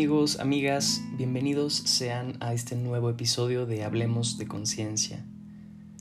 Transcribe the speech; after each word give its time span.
amigos, 0.00 0.40
amigas, 0.40 1.02
bienvenidos 1.18 1.74
sean 1.74 2.38
a 2.40 2.54
este 2.54 2.74
nuevo 2.74 3.10
episodio 3.10 3.66
de 3.66 3.84
Hablemos 3.84 4.38
de 4.38 4.46
Conciencia. 4.48 5.26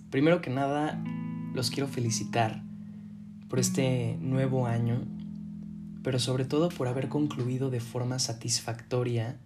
Primero 0.10 0.40
que 0.40 0.50
nada, 0.50 1.04
los 1.54 1.70
quiero 1.70 1.90
felicitar 1.90 2.64
por 3.50 3.60
este 3.60 4.16
nuevo 4.22 4.68
año, 4.68 5.02
pero 6.02 6.18
sobre 6.18 6.46
todo 6.46 6.70
por 6.70 6.88
haber 6.88 7.10
concluido 7.10 7.70
de 7.70 7.82
forma 7.82 8.20
satisfactoria 8.20 9.38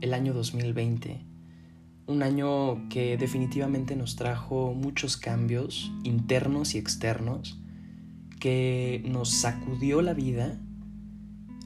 el 0.00 0.14
año 0.14 0.32
2020. 0.32 1.20
Un 2.06 2.22
año 2.22 2.88
que 2.88 3.18
definitivamente 3.18 3.96
nos 3.96 4.16
trajo 4.16 4.72
muchos 4.72 5.18
cambios 5.18 5.92
internos 6.04 6.74
y 6.74 6.78
externos, 6.78 7.60
que 8.40 9.04
nos 9.04 9.28
sacudió 9.28 10.00
la 10.00 10.14
vida 10.14 10.58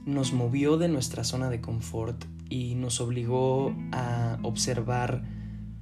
nos 0.05 0.33
movió 0.33 0.77
de 0.77 0.87
nuestra 0.87 1.23
zona 1.23 1.49
de 1.49 1.61
confort 1.61 2.25
y 2.49 2.75
nos 2.75 2.99
obligó 3.01 3.75
a 3.91 4.37
observar 4.43 5.23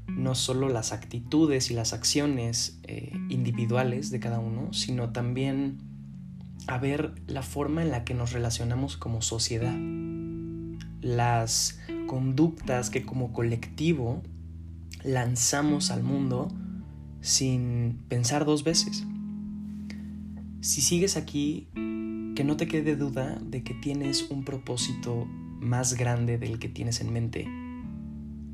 no 0.07 0.35
solo 0.35 0.69
las 0.69 0.91
actitudes 0.91 1.71
y 1.71 1.73
las 1.73 1.93
acciones 1.93 2.79
eh, 2.83 3.13
individuales 3.29 4.11
de 4.11 4.19
cada 4.19 4.39
uno, 4.39 4.71
sino 4.73 5.11
también 5.11 5.79
a 6.67 6.77
ver 6.77 7.13
la 7.27 7.41
forma 7.41 7.81
en 7.81 7.91
la 7.91 8.03
que 8.03 8.13
nos 8.13 8.31
relacionamos 8.31 8.97
como 8.97 9.21
sociedad, 9.21 9.75
las 11.01 11.79
conductas 12.07 12.89
que 12.89 13.03
como 13.05 13.33
colectivo 13.33 14.21
lanzamos 15.03 15.89
al 15.91 16.03
mundo 16.03 16.49
sin 17.21 17.99
pensar 18.07 18.45
dos 18.45 18.63
veces. 18.63 19.05
Si 20.61 20.81
sigues 20.81 21.17
aquí 21.17 21.67
que 22.41 22.45
no 22.45 22.57
te 22.57 22.67
quede 22.67 22.95
duda 22.95 23.37
de 23.39 23.63
que 23.63 23.75
tienes 23.75 24.31
un 24.31 24.43
propósito 24.43 25.27
más 25.59 25.93
grande 25.93 26.39
del 26.39 26.57
que 26.57 26.69
tienes 26.69 26.99
en 26.99 27.13
mente, 27.13 27.45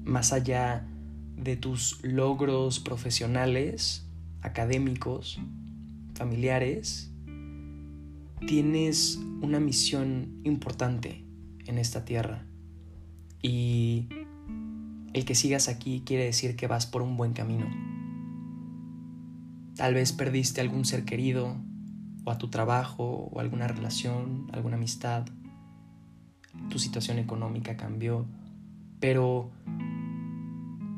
más 0.04 0.34
allá 0.34 0.86
de 1.38 1.56
tus 1.56 2.04
logros 2.04 2.82
profesionales, 2.82 4.06
académicos, 4.42 5.40
familiares, 6.16 7.14
tienes 8.46 9.22
una 9.42 9.62
misión 9.62 10.42
importante 10.44 11.24
en 11.66 11.78
esta 11.78 12.04
tierra 12.04 12.46
y 13.42 14.10
el 15.14 15.24
que 15.24 15.34
sigas 15.34 15.70
aquí 15.70 16.04
quiere 16.06 16.26
decir 16.26 16.58
que 16.58 16.68
vas 16.68 16.88
por 16.88 17.02
un 17.02 17.16
buen 17.16 17.32
camino. 17.32 17.68
Tal 19.78 19.94
vez 19.94 20.12
perdiste 20.12 20.60
algún 20.60 20.84
ser 20.84 21.06
querido, 21.06 21.56
o 22.28 22.32
a 22.32 22.38
tu 22.38 22.50
trabajo 22.50 23.30
o 23.32 23.40
alguna 23.40 23.70
relación, 23.70 24.48
alguna 24.52 24.76
amistad. 24.76 25.26
Tu 26.70 26.78
situación 26.78 27.20
económica 27.20 27.78
cambió, 27.78 28.26
pero 29.00 29.50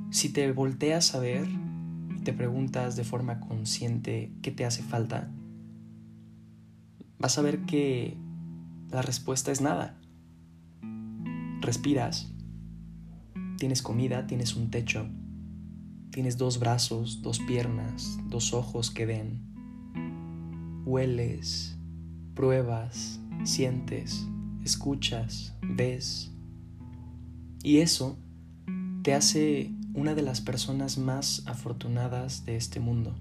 si 0.09 0.29
te 0.33 0.51
volteas 0.51 1.13
a 1.13 1.19
ver 1.19 1.47
y 2.17 2.21
te 2.21 2.33
preguntas 2.33 2.95
de 2.95 3.03
forma 3.03 3.39
consciente 3.41 4.31
qué 4.41 4.49
te 4.49 4.65
hace 4.65 4.81
falta, 4.81 5.29
vas 7.19 7.37
a 7.37 7.43
ver 7.43 7.59
que 7.61 8.17
la 8.89 9.03
respuesta 9.03 9.51
es 9.51 9.61
nada. 9.61 9.99
Respiras, 11.61 12.33
tienes 13.59 13.83
comida, 13.83 14.25
tienes 14.25 14.55
un 14.55 14.71
techo, 14.71 15.05
tienes 16.09 16.39
dos 16.39 16.59
brazos, 16.59 17.21
dos 17.21 17.37
piernas, 17.37 18.17
dos 18.29 18.51
ojos 18.51 18.89
que 18.89 19.05
ven, 19.05 19.48
hueles, 20.89 21.77
pruebas, 22.33 23.19
sientes, 23.43 24.25
escuchas, 24.65 25.53
ves. 25.61 26.31
Y 27.61 27.77
eso 27.77 28.17
te 29.03 29.13
hace 29.13 29.71
una 29.93 30.15
de 30.15 30.23
las 30.23 30.41
personas 30.41 30.97
más 30.97 31.43
afortunadas 31.45 32.43
de 32.45 32.55
este 32.55 32.79
mundo. 32.79 33.15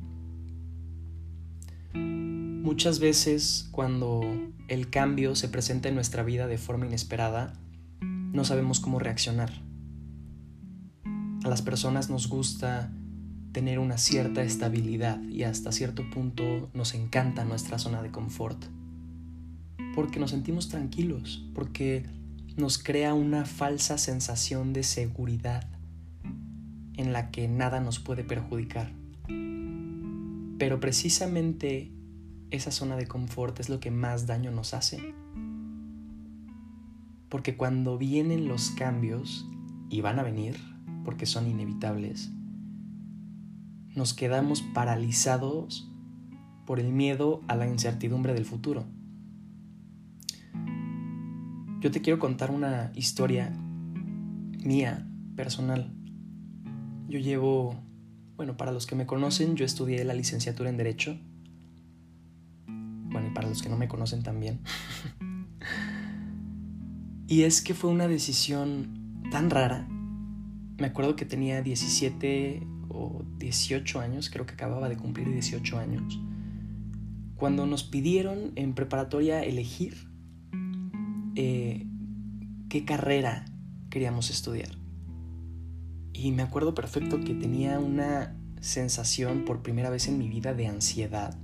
Muchas 1.93 3.01
veces 3.01 3.69
cuando 3.71 4.23
el 4.69 4.89
cambio 4.89 5.35
se 5.35 5.49
presenta 5.51 5.91
en 5.91 5.95
nuestra 5.95 6.23
vida 6.23 6.47
de 6.47 6.57
forma 6.57 6.87
inesperada, 6.87 7.53
no 8.01 8.45
sabemos 8.45 8.81
cómo 8.81 8.99
reaccionar. 8.99 9.53
A 11.45 11.49
las 11.49 11.61
personas 11.61 12.09
nos 12.09 12.29
gusta 12.29 12.91
tener 13.53 13.79
una 13.79 13.99
cierta 13.99 14.43
estabilidad 14.43 15.23
y 15.23 15.43
hasta 15.43 15.73
cierto 15.73 16.09
punto 16.11 16.71
nos 16.75 16.95
encanta 16.95 17.45
nuestra 17.45 17.79
zona 17.79 18.03
de 18.03 18.11
confort. 18.11 18.65
Porque 19.95 20.21
nos 20.21 20.31
sentimos 20.31 20.69
tranquilos, 20.69 21.45
porque 21.55 22.05
nos 22.57 22.79
crea 22.79 23.15
una 23.15 23.45
falsa 23.45 23.99
sensación 23.99 24.73
de 24.73 24.83
seguridad 24.83 25.69
en 26.97 27.13
la 27.13 27.31
que 27.31 27.49
nada 27.49 27.81
nos 27.81 27.99
puede 27.99 28.25
perjudicar. 28.25 28.93
Pero 30.59 30.81
precisamente 30.81 31.93
esa 32.51 32.71
zona 32.71 32.97
de 32.97 33.07
confort 33.07 33.61
es 33.61 33.69
lo 33.69 33.81
que 33.81 33.91
más 33.91 34.27
daño 34.27 34.51
nos 34.51 34.75
hace. 34.75 35.15
Porque 37.29 37.57
cuando 37.57 37.99
vienen 37.99 38.49
los 38.49 38.71
cambios, 38.71 39.47
y 39.91 40.01
van 40.01 40.19
a 40.19 40.23
venir, 40.23 40.57
porque 41.05 41.27
son 41.27 41.49
inevitables, 41.49 42.31
nos 43.99 44.15
quedamos 44.15 44.63
paralizados 44.63 45.91
por 46.67 46.79
el 46.79 46.93
miedo 46.93 47.43
a 47.49 47.57
la 47.57 47.67
incertidumbre 47.67 48.33
del 48.33 48.45
futuro. 48.45 48.87
Yo 51.81 51.91
te 51.91 52.01
quiero 52.01 52.21
contar 52.21 52.53
una 52.53 52.93
historia 52.95 53.53
mía, 54.65 55.05
personal. 55.35 55.93
Yo 57.09 57.19
llevo, 57.19 57.75
bueno, 58.37 58.57
para 58.57 58.71
los 58.71 58.87
que 58.87 58.95
me 58.95 59.05
conocen, 59.05 59.57
yo 59.57 59.65
estudié 59.65 60.05
la 60.05 60.15
licenciatura 60.15 60.71
en 60.71 60.77
Derecho. 60.77 61.19
Bueno, 62.67 63.29
y 63.29 63.35
para 63.35 63.49
los 63.49 63.63
que 63.63 63.69
no 63.69 63.77
me 63.77 63.89
conocen 63.89 64.23
también. 64.23 64.61
y 67.27 67.43
es 67.43 67.63
que 67.63 67.75
fue 67.75 67.91
una 67.91 68.07
decisión 68.07 69.23
tan 69.33 69.51
rara. 69.51 69.89
Me 70.79 70.87
acuerdo 70.87 71.17
que 71.17 71.25
tenía 71.25 71.63
17 71.63 72.78
o 72.99 73.25
18 73.39 74.01
años, 74.01 74.29
creo 74.29 74.45
que 74.45 74.55
acababa 74.55 74.89
de 74.89 74.97
cumplir 74.97 75.31
18 75.31 75.79
años, 75.79 76.21
cuando 77.37 77.67
nos 77.67 77.85
pidieron 77.85 78.53
en 78.57 78.75
preparatoria 78.75 79.45
elegir 79.45 80.09
eh, 81.37 81.87
qué 82.69 82.85
carrera 82.85 83.45
queríamos 83.91 84.31
estudiar. 84.31 84.71
Y 86.13 86.33
me 86.33 86.43
acuerdo 86.43 86.75
perfecto 86.75 87.21
que 87.21 87.35
tenía 87.35 87.79
una 87.79 88.37
sensación 88.61 89.45
por 89.45 89.63
primera 89.63 89.89
vez 89.89 90.09
en 90.09 90.19
mi 90.19 90.29
vida 90.29 90.53
de 90.53 90.67
ansiedad, 90.67 91.39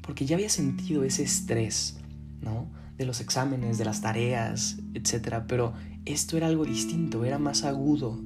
porque 0.00 0.24
ya 0.24 0.36
había 0.36 0.48
sentido 0.48 1.04
ese 1.04 1.22
estrés, 1.22 1.98
¿no? 2.40 2.70
De 2.96 3.04
los 3.04 3.20
exámenes, 3.20 3.76
de 3.76 3.84
las 3.84 4.00
tareas, 4.00 4.78
etc. 4.94 5.42
Pero 5.46 5.74
esto 6.06 6.38
era 6.38 6.46
algo 6.46 6.64
distinto, 6.64 7.26
era 7.26 7.38
más 7.38 7.64
agudo, 7.64 8.18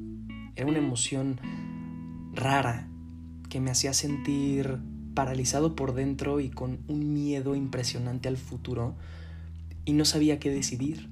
era 0.55 0.69
una 0.69 0.79
emoción 0.79 1.41
rara 2.33 2.89
que 3.49 3.61
me 3.61 3.71
hacía 3.71 3.93
sentir 3.93 4.79
paralizado 5.15 5.77
por 5.77 5.95
dentro 5.95 6.41
y 6.41 6.49
con 6.49 6.81
un 6.89 7.13
miedo 7.13 7.55
impresionante 7.55 8.29
al 8.29 8.37
futuro 8.37 8.95
y 9.85 9.93
no 9.93 10.05
sabía 10.05 10.39
qué 10.39 10.51
decidir. 10.51 11.11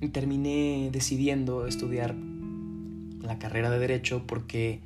Y 0.00 0.08
terminé 0.08 0.88
decidiendo 0.92 1.66
estudiar 1.66 2.14
la 3.20 3.38
carrera 3.38 3.70
de 3.70 3.78
derecho 3.78 4.26
porque 4.26 4.80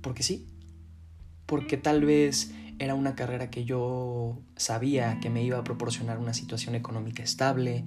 porque 0.00 0.22
sí, 0.22 0.46
porque 1.46 1.76
tal 1.76 2.04
vez 2.04 2.52
era 2.78 2.94
una 2.94 3.14
carrera 3.14 3.50
que 3.50 3.64
yo 3.64 4.38
sabía 4.56 5.18
que 5.20 5.30
me 5.30 5.42
iba 5.42 5.58
a 5.58 5.64
proporcionar 5.64 6.18
una 6.18 6.34
situación 6.34 6.74
económica 6.74 7.22
estable 7.22 7.84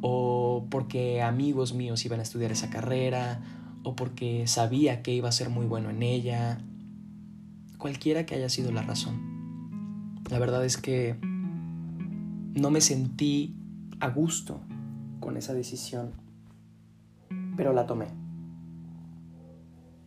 o 0.00 0.66
porque 0.70 1.22
amigos 1.22 1.74
míos 1.74 2.04
iban 2.04 2.20
a 2.20 2.22
estudiar 2.22 2.52
esa 2.52 2.70
carrera 2.70 3.40
o 3.86 3.94
porque 3.94 4.48
sabía 4.48 5.00
que 5.00 5.14
iba 5.14 5.28
a 5.28 5.32
ser 5.32 5.48
muy 5.48 5.64
bueno 5.64 5.90
en 5.90 6.02
ella, 6.02 6.58
cualquiera 7.78 8.26
que 8.26 8.34
haya 8.34 8.48
sido 8.48 8.72
la 8.72 8.82
razón. 8.82 10.18
La 10.28 10.40
verdad 10.40 10.64
es 10.64 10.76
que 10.76 11.16
no 11.22 12.72
me 12.72 12.80
sentí 12.80 13.54
a 14.00 14.08
gusto 14.08 14.58
con 15.20 15.36
esa 15.36 15.54
decisión, 15.54 16.10
pero 17.56 17.72
la 17.72 17.86
tomé. 17.86 18.08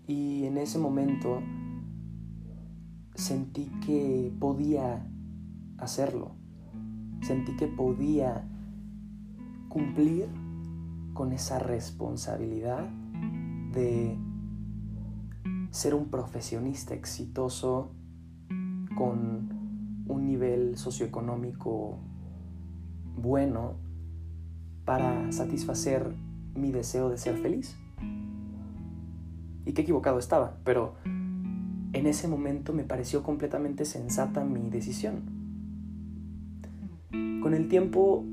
Y 0.07 0.43
en 0.43 0.57
ese 0.57 0.77
momento 0.77 1.41
sentí 3.15 3.71
que 3.85 4.29
podía 4.41 5.07
hacerlo, 5.77 6.33
sentí 7.21 7.55
que 7.55 7.67
podía 7.67 8.45
cumplir 9.69 10.27
con 11.13 11.31
esa 11.31 11.59
responsabilidad 11.59 12.89
de 13.73 14.17
ser 15.71 15.93
un 15.93 16.09
profesionista 16.09 16.93
exitoso 16.93 17.91
con 18.97 19.49
un 20.07 20.25
nivel 20.25 20.77
socioeconómico 20.77 21.99
bueno 23.15 23.75
para 24.85 25.31
satisfacer 25.31 26.15
mi 26.55 26.71
deseo 26.71 27.09
de 27.09 27.17
ser 27.17 27.37
feliz. 27.37 27.77
Y 29.65 29.73
qué 29.73 29.83
equivocado 29.83 30.17
estaba, 30.17 30.57
pero 30.63 30.95
en 31.05 32.07
ese 32.07 32.27
momento 32.27 32.73
me 32.73 32.83
pareció 32.83 33.23
completamente 33.23 33.85
sensata 33.85 34.43
mi 34.43 34.69
decisión. 34.69 35.21
Con 37.11 37.53
el 37.53 37.67
tiempo 37.67 38.25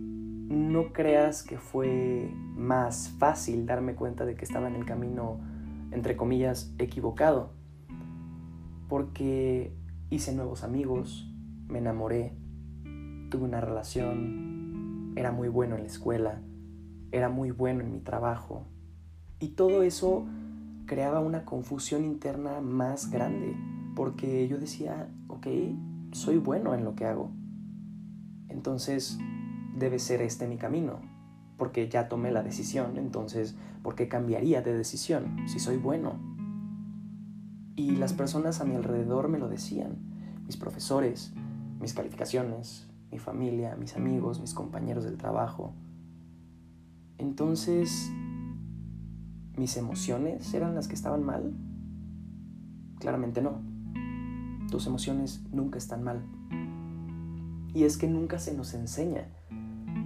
no 0.49 0.93
creas 0.93 1.43
que 1.43 1.59
fue 1.59 2.31
más 2.55 3.11
fácil 3.19 3.67
darme 3.67 3.95
cuenta 3.95 4.25
de 4.25 4.37
que 4.37 4.45
estaba 4.45 4.69
en 4.69 4.77
el 4.77 4.85
camino, 4.85 5.41
entre 5.91 6.17
comillas, 6.17 6.73
equivocado, 6.79 7.53
porque 8.89 9.75
hice 10.11 10.35
nuevos 10.35 10.63
amigos, 10.63 11.29
me 11.69 11.79
enamoré, 11.79 12.37
tuve 13.31 13.45
una 13.45 13.61
relación, 13.61 15.13
era 15.17 15.33
muy 15.33 15.49
bueno 15.49 15.75
en 15.75 15.83
la 15.83 15.89
escuela, 15.89 16.41
era 17.11 17.29
muy 17.29 17.51
bueno 17.51 17.81
en 17.81 17.91
mi 17.91 18.01
trabajo, 18.01 18.67
y 19.41 19.49
todo 19.49 19.83
eso 19.83 20.27
creaba 20.87 21.19
una 21.19 21.45
confusión 21.45 22.05
interna 22.05 22.61
más 22.61 23.11
grande, 23.11 23.57
porque 23.97 24.47
yo 24.47 24.59
decía, 24.59 25.09
ok, 25.27 25.49
soy 26.13 26.39
bueno 26.39 26.73
en 26.75 26.85
lo 26.85 26.95
que 26.95 27.05
hago, 27.05 27.33
entonces 28.49 29.19
debe 29.77 29.99
ser 29.99 30.23
este 30.23 30.49
mi 30.49 30.57
camino, 30.57 31.01
porque 31.57 31.89
ya 31.89 32.09
tomé 32.09 32.31
la 32.33 32.43
decisión, 32.43 32.97
entonces, 32.97 33.55
¿por 33.83 33.95
qué 33.95 34.09
cambiaría 34.09 34.63
de 34.63 34.77
decisión 34.77 35.37
si 35.47 35.61
soy 35.61 35.77
bueno? 35.77 36.15
Y 37.77 37.97
las 37.97 38.15
personas 38.15 38.61
a 38.61 38.65
mi 38.65 38.75
alrededor 38.75 39.29
me 39.29 39.39
lo 39.39 39.49
decían, 39.49 39.99
mis 40.47 40.57
profesores, 40.57 41.35
mis 41.79 41.93
calificaciones, 41.93 42.89
mi 43.13 43.19
familia, 43.19 43.77
mis 43.77 43.97
amigos, 43.97 44.41
mis 44.41 44.55
compañeros 44.55 45.05
del 45.05 45.19
trabajo. 45.19 45.75
Entonces, 47.19 48.11
¿mis 49.57 49.77
emociones 49.77 50.53
eran 50.55 50.75
las 50.75 50.89
que 50.89 50.95
estaban 50.95 51.23
mal? 51.23 51.55
Claramente 52.99 53.43
no. 53.43 53.61
Tus 54.71 54.87
emociones 54.87 55.45
nunca 55.53 55.79
están 55.79 56.03
mal. 56.03 56.25
Y 57.75 57.85
es 57.85 57.99
que 57.99 58.09
nunca 58.09 58.39
se 58.39 58.55
nos 58.55 58.73
enseña 58.73 59.29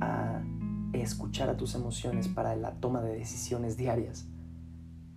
a 0.01 0.43
escuchar 0.93 1.49
a 1.49 1.57
tus 1.57 1.75
emociones 1.75 2.29
para 2.29 2.57
la 2.57 2.73
toma 2.75 3.03
de 3.03 3.17
decisiones 3.17 3.77
diarias. 3.77 4.29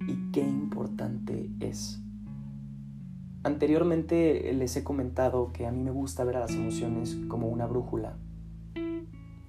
Y 0.07 0.31
qué 0.31 0.41
importante 0.41 1.49
es. 1.59 2.01
Anteriormente 3.43 4.53
les 4.53 4.75
he 4.77 4.83
comentado 4.83 5.51
que 5.51 5.65
a 5.65 5.71
mí 5.71 5.81
me 5.81 5.91
gusta 5.91 6.23
ver 6.23 6.37
a 6.37 6.41
las 6.41 6.51
emociones 6.51 7.17
como 7.27 7.47
una 7.47 7.65
brújula. 7.65 8.17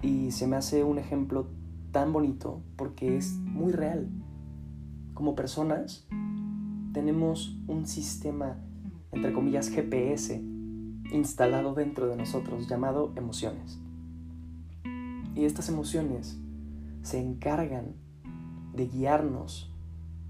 Y 0.01 0.31
se 0.31 0.47
me 0.47 0.55
hace 0.55 0.83
un 0.83 0.99
ejemplo 0.99 1.47
tan 1.91 2.11
bonito 2.11 2.61
porque 2.75 3.15
es 3.15 3.37
muy 3.37 3.71
real. 3.71 4.09
Como 5.13 5.35
personas 5.35 6.07
tenemos 6.93 7.57
un 7.67 7.85
sistema, 7.85 8.57
entre 9.11 9.31
comillas, 9.31 9.69
GPS 9.69 10.41
instalado 11.11 11.73
dentro 11.73 12.07
de 12.07 12.17
nosotros 12.17 12.67
llamado 12.67 13.13
emociones. 13.15 13.79
Y 15.35 15.45
estas 15.45 15.69
emociones 15.69 16.39
se 17.01 17.19
encargan 17.19 17.93
de 18.73 18.87
guiarnos 18.87 19.71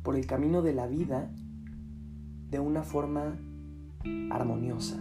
por 0.03 0.15
el 0.15 0.27
camino 0.27 0.61
de 0.61 0.73
la 0.73 0.87
vida 0.87 1.31
de 2.49 2.59
una 2.59 2.83
forma 2.83 3.37
armoniosa. 4.31 4.97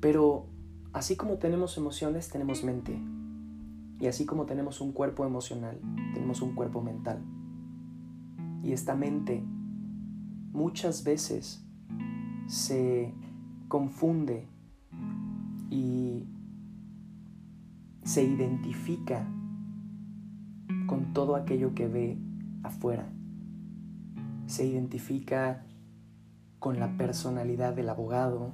Pero 0.00 0.46
así 0.92 1.16
como 1.16 1.38
tenemos 1.38 1.76
emociones, 1.76 2.28
tenemos 2.28 2.64
mente. 2.64 2.98
Y 3.98 4.06
así 4.06 4.24
como 4.24 4.46
tenemos 4.46 4.80
un 4.80 4.92
cuerpo 4.92 5.26
emocional, 5.26 5.78
tenemos 6.14 6.40
un 6.40 6.54
cuerpo 6.54 6.80
mental. 6.80 7.22
Y 8.62 8.72
esta 8.72 8.94
mente 8.94 9.42
muchas 10.52 11.04
veces 11.04 11.64
se 12.46 13.14
confunde 13.68 14.48
y 15.70 16.24
se 18.02 18.24
identifica 18.24 19.26
con 20.86 21.12
todo 21.12 21.36
aquello 21.36 21.74
que 21.74 21.88
ve 21.88 22.18
afuera. 22.62 23.08
Se 24.46 24.66
identifica 24.66 25.64
con 26.58 26.78
la 26.78 26.96
personalidad 26.96 27.74
del 27.74 27.88
abogado 27.88 28.52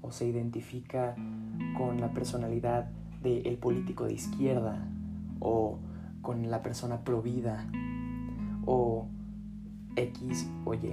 o 0.00 0.12
se 0.12 0.26
identifica 0.26 1.16
con 1.76 2.00
la 2.00 2.12
personalidad 2.12 2.90
del 3.22 3.58
político 3.58 4.06
de 4.06 4.14
izquierda 4.14 4.88
o 5.40 5.78
con 6.22 6.50
la 6.50 6.62
persona 6.62 7.04
provida 7.04 7.66
o 8.64 9.08
X 9.96 10.48
o 10.64 10.74
Y. 10.74 10.92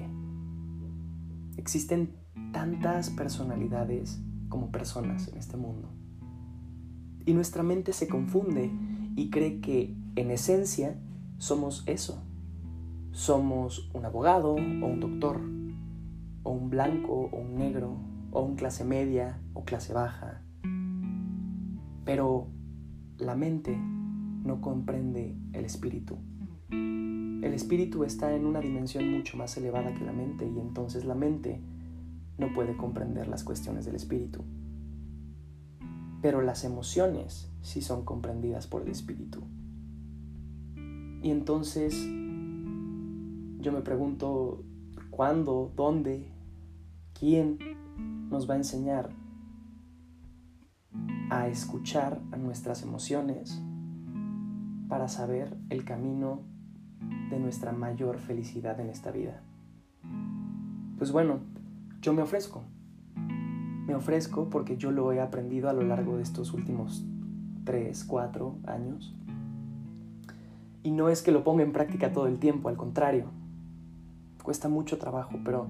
Existen 1.58 2.16
tantas 2.52 3.10
personalidades 3.12 4.22
como 4.50 4.72
personas 4.72 5.28
en 5.28 5.38
este 5.38 5.58
mundo. 5.58 5.95
Y 7.26 7.34
nuestra 7.34 7.64
mente 7.64 7.92
se 7.92 8.08
confunde 8.08 8.72
y 9.16 9.30
cree 9.32 9.60
que 9.60 9.96
en 10.16 10.30
esencia 10.30 10.96
somos 11.38 11.84
eso. 11.88 12.22
Somos 13.12 13.90
un 13.94 14.06
abogado 14.06 14.52
o 14.52 14.56
un 14.58 15.00
doctor, 15.00 15.42
o 16.44 16.52
un 16.52 16.70
blanco 16.70 17.30
o 17.32 17.38
un 17.38 17.56
negro, 17.56 17.98
o 18.32 18.42
un 18.42 18.56
clase 18.56 18.84
media 18.84 19.40
o 19.54 19.64
clase 19.64 19.94
baja. 19.94 20.44
Pero 22.04 22.48
la 23.18 23.36
mente 23.36 23.76
no 23.76 24.62
comprende 24.62 25.36
el 25.54 25.66
espíritu. 25.66 26.18
El 26.70 27.54
espíritu 27.54 28.04
está 28.04 28.36
en 28.36 28.46
una 28.46 28.60
dimensión 28.60 29.10
mucho 29.12 29.38
más 29.38 29.58
elevada 29.58 29.94
que 29.96 30.06
la 30.06 30.14
mente 30.14 30.48
y 30.48 30.60
entonces 30.60 31.06
la 31.06 31.16
mente 31.16 31.60
no 32.38 32.54
puede 32.54 32.78
comprender 32.78 33.28
las 33.28 33.44
cuestiones 33.44 33.86
del 33.86 33.96
espíritu 33.96 34.44
pero 36.26 36.42
las 36.42 36.64
emociones 36.64 37.52
sí 37.62 37.84
son 37.84 38.04
comprendidas 38.04 38.66
por 38.66 38.82
el 38.82 38.88
espíritu. 38.88 39.44
Y 41.22 41.30
entonces 41.30 41.94
yo 43.60 43.72
me 43.72 43.82
pregunto, 43.82 44.64
¿cuándo, 45.12 45.72
dónde, 45.76 46.28
quién 47.14 47.60
nos 48.32 48.50
va 48.50 48.56
a 48.56 48.58
enseñar 48.58 49.12
a 51.30 51.48
escuchar 51.48 52.20
a 52.32 52.38
nuestras 52.38 52.82
emociones 52.82 53.62
para 54.90 55.08
saber 55.08 55.56
el 55.70 55.86
camino 55.86 56.40
de 57.30 57.40
nuestra 57.40 57.72
mayor 57.72 58.18
felicidad 58.18 58.80
en 58.80 58.90
esta 58.90 59.12
vida? 59.12 59.44
Pues 60.98 61.12
bueno, 61.12 61.42
yo 62.02 62.14
me 62.14 62.24
ofrezco 62.24 62.64
me 63.86 63.96
ofrezco 63.96 64.50
porque 64.50 64.78
yo 64.78 64.92
lo 64.92 65.12
he 65.12 65.22
aprendido 65.22 65.70
a 65.70 65.74
lo 65.74 65.84
largo 65.84 66.18
de 66.18 66.24
estos 66.24 66.54
últimos 66.54 67.06
3, 67.66 68.04
4 68.04 68.56
años. 68.66 69.16
Y 70.84 70.92
no 70.92 71.10
es 71.10 71.22
que 71.22 71.32
lo 71.32 71.44
ponga 71.44 71.64
en 71.64 71.72
práctica 71.72 72.14
todo 72.14 72.28
el 72.28 72.40
tiempo, 72.40 72.70
al 72.70 72.78
contrario. 72.78 73.26
Cuesta 74.44 74.70
mucho 74.70 74.98
trabajo, 74.98 75.40
pero 75.44 75.68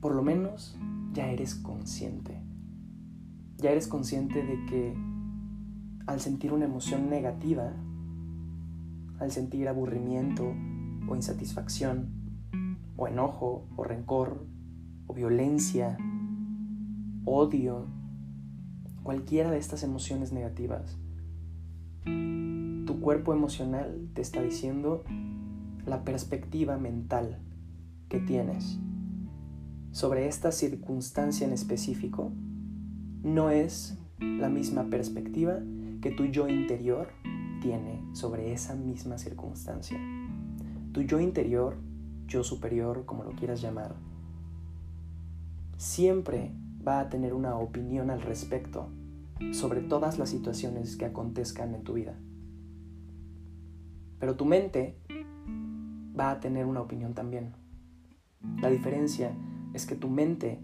por 0.00 0.14
lo 0.14 0.22
menos 0.22 0.78
ya 1.12 1.28
eres 1.28 1.54
consciente. 1.54 2.40
Ya 3.58 3.70
eres 3.70 3.88
consciente 3.88 4.42
de 4.42 4.64
que 4.66 4.94
al 6.06 6.20
sentir 6.20 6.52
una 6.52 6.64
emoción 6.64 7.10
negativa, 7.10 7.72
al 9.18 9.30
sentir 9.30 9.68
aburrimiento 9.68 10.54
o 11.08 11.16
insatisfacción, 11.16 12.08
o 12.96 13.08
enojo, 13.08 13.66
o 13.76 13.84
rencor, 13.84 14.46
o 15.06 15.14
violencia, 15.14 15.98
odio, 17.28 17.86
cualquiera 19.02 19.50
de 19.50 19.58
estas 19.58 19.82
emociones 19.82 20.32
negativas, 20.32 20.98
tu 22.04 23.00
cuerpo 23.00 23.32
emocional 23.32 24.08
te 24.14 24.22
está 24.22 24.42
diciendo 24.42 25.04
la 25.86 26.04
perspectiva 26.04 26.76
mental 26.76 27.38
que 28.08 28.18
tienes 28.18 28.78
sobre 29.92 30.28
esta 30.28 30.52
circunstancia 30.52 31.46
en 31.46 31.52
específico 31.52 32.30
no 33.22 33.50
es 33.50 33.98
la 34.20 34.48
misma 34.48 34.84
perspectiva 34.90 35.58
que 36.00 36.10
tu 36.10 36.26
yo 36.26 36.48
interior 36.48 37.08
tiene 37.60 38.00
sobre 38.12 38.52
esa 38.52 38.76
misma 38.76 39.18
circunstancia. 39.18 39.98
Tu 40.92 41.02
yo 41.02 41.18
interior, 41.20 41.76
yo 42.26 42.44
superior, 42.44 43.06
como 43.06 43.24
lo 43.24 43.32
quieras 43.32 43.60
llamar, 43.60 43.96
siempre 45.76 46.52
va 46.88 47.00
a 47.00 47.08
tener 47.10 47.34
una 47.34 47.58
opinión 47.58 48.08
al 48.08 48.22
respecto 48.22 48.88
sobre 49.52 49.82
todas 49.82 50.18
las 50.18 50.30
situaciones 50.30 50.96
que 50.96 51.04
acontezcan 51.04 51.74
en 51.74 51.84
tu 51.84 51.92
vida. 51.92 52.18
Pero 54.18 54.36
tu 54.36 54.46
mente 54.46 54.98
va 56.18 56.30
a 56.30 56.40
tener 56.40 56.64
una 56.64 56.80
opinión 56.80 57.12
también. 57.12 57.52
La 58.62 58.70
diferencia 58.70 59.36
es 59.74 59.84
que 59.84 59.96
tu 59.96 60.08
mente 60.08 60.60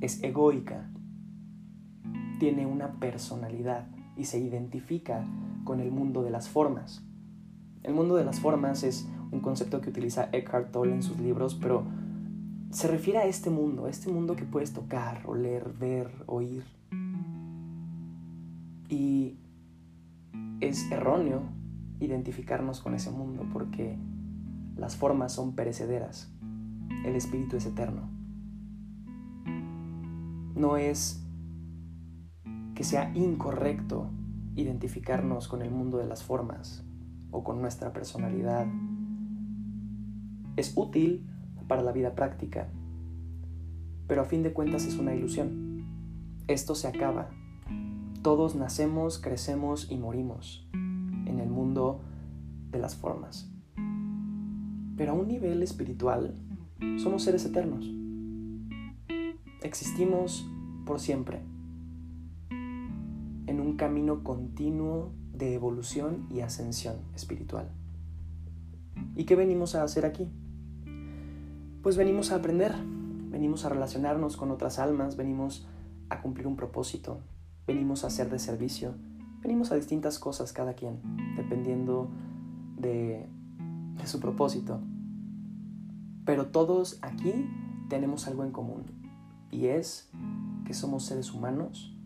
es 0.00 0.20
egoica, 0.24 0.90
tiene 2.40 2.66
una 2.66 2.98
personalidad 2.98 3.86
y 4.16 4.24
se 4.24 4.40
identifica 4.40 5.24
con 5.62 5.78
el 5.78 5.92
mundo 5.92 6.24
de 6.24 6.30
las 6.30 6.48
formas. 6.48 7.04
El 7.84 7.94
mundo 7.94 8.16
de 8.16 8.24
las 8.24 8.40
formas 8.40 8.82
es 8.82 9.08
un 9.30 9.38
concepto 9.38 9.80
que 9.80 9.90
utiliza 9.90 10.28
Eckhart 10.32 10.72
Tolle 10.72 10.92
en 10.92 11.02
sus 11.04 11.20
libros, 11.20 11.54
pero 11.54 11.84
se 12.72 12.88
refiere 12.88 13.18
a 13.18 13.26
este 13.26 13.50
mundo, 13.50 13.84
a 13.84 13.90
este 13.90 14.10
mundo 14.10 14.34
que 14.34 14.44
puedes 14.44 14.72
tocar, 14.72 15.22
oler, 15.26 15.74
ver, 15.78 16.10
oír. 16.26 16.64
Y 18.88 19.36
es 20.60 20.90
erróneo 20.90 21.42
identificarnos 22.00 22.80
con 22.80 22.94
ese 22.94 23.10
mundo 23.10 23.46
porque 23.52 23.98
las 24.74 24.96
formas 24.96 25.32
son 25.32 25.54
perecederas, 25.54 26.32
el 27.04 27.14
espíritu 27.14 27.58
es 27.58 27.66
eterno. 27.66 28.08
No 30.54 30.78
es 30.78 31.22
que 32.74 32.84
sea 32.84 33.12
incorrecto 33.14 34.10
identificarnos 34.54 35.46
con 35.46 35.60
el 35.60 35.70
mundo 35.70 35.98
de 35.98 36.06
las 36.06 36.22
formas 36.22 36.84
o 37.30 37.44
con 37.44 37.60
nuestra 37.60 37.92
personalidad. 37.92 38.66
Es 40.56 40.72
útil 40.74 41.31
para 41.66 41.82
la 41.82 41.92
vida 41.92 42.14
práctica, 42.14 42.68
pero 44.06 44.22
a 44.22 44.24
fin 44.24 44.42
de 44.42 44.52
cuentas 44.52 44.84
es 44.84 44.96
una 44.98 45.14
ilusión. 45.14 45.84
Esto 46.48 46.74
se 46.74 46.88
acaba. 46.88 47.30
Todos 48.22 48.54
nacemos, 48.54 49.18
crecemos 49.18 49.90
y 49.90 49.96
morimos 49.96 50.68
en 50.72 51.38
el 51.40 51.48
mundo 51.48 52.00
de 52.70 52.78
las 52.78 52.96
formas. 52.96 53.50
Pero 54.96 55.12
a 55.12 55.14
un 55.14 55.28
nivel 55.28 55.62
espiritual, 55.62 56.34
somos 56.98 57.22
seres 57.22 57.44
eternos. 57.44 57.90
Existimos 59.62 60.46
por 60.84 61.00
siempre, 61.00 61.40
en 62.50 63.60
un 63.60 63.76
camino 63.76 64.24
continuo 64.24 65.12
de 65.32 65.54
evolución 65.54 66.26
y 66.30 66.40
ascensión 66.40 66.96
espiritual. 67.14 67.70
¿Y 69.14 69.24
qué 69.24 69.36
venimos 69.36 69.74
a 69.74 69.82
hacer 69.82 70.04
aquí? 70.04 70.28
Pues 71.82 71.96
venimos 71.96 72.30
a 72.30 72.36
aprender, 72.36 72.72
venimos 73.28 73.64
a 73.64 73.68
relacionarnos 73.68 74.36
con 74.36 74.52
otras 74.52 74.78
almas, 74.78 75.16
venimos 75.16 75.66
a 76.10 76.22
cumplir 76.22 76.46
un 76.46 76.54
propósito, 76.54 77.18
venimos 77.66 78.04
a 78.04 78.10
ser 78.10 78.30
de 78.30 78.38
servicio, 78.38 78.94
venimos 79.42 79.72
a 79.72 79.74
distintas 79.74 80.20
cosas 80.20 80.52
cada 80.52 80.74
quien, 80.74 81.00
dependiendo 81.34 82.08
de, 82.78 83.26
de 83.96 84.06
su 84.06 84.20
propósito. 84.20 84.80
Pero 86.24 86.46
todos 86.46 87.00
aquí 87.02 87.32
tenemos 87.88 88.28
algo 88.28 88.44
en 88.44 88.52
común 88.52 88.84
y 89.50 89.66
es 89.66 90.08
que 90.64 90.74
somos 90.74 91.04
seres 91.04 91.34
humanos 91.34 91.98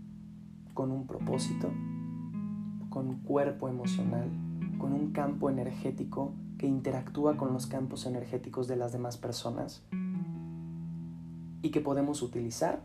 con 0.72 0.90
un 0.90 1.06
propósito, 1.06 1.70
con 2.88 3.08
un 3.08 3.18
cuerpo 3.24 3.68
emocional, 3.68 4.30
con 4.78 4.94
un 4.94 5.12
campo 5.12 5.50
energético 5.50 6.32
que 6.58 6.66
interactúa 6.66 7.36
con 7.36 7.52
los 7.52 7.66
campos 7.66 8.06
energéticos 8.06 8.68
de 8.68 8.76
las 8.76 8.92
demás 8.92 9.16
personas 9.16 9.84
y 11.62 11.70
que 11.70 11.80
podemos 11.80 12.22
utilizar 12.22 12.82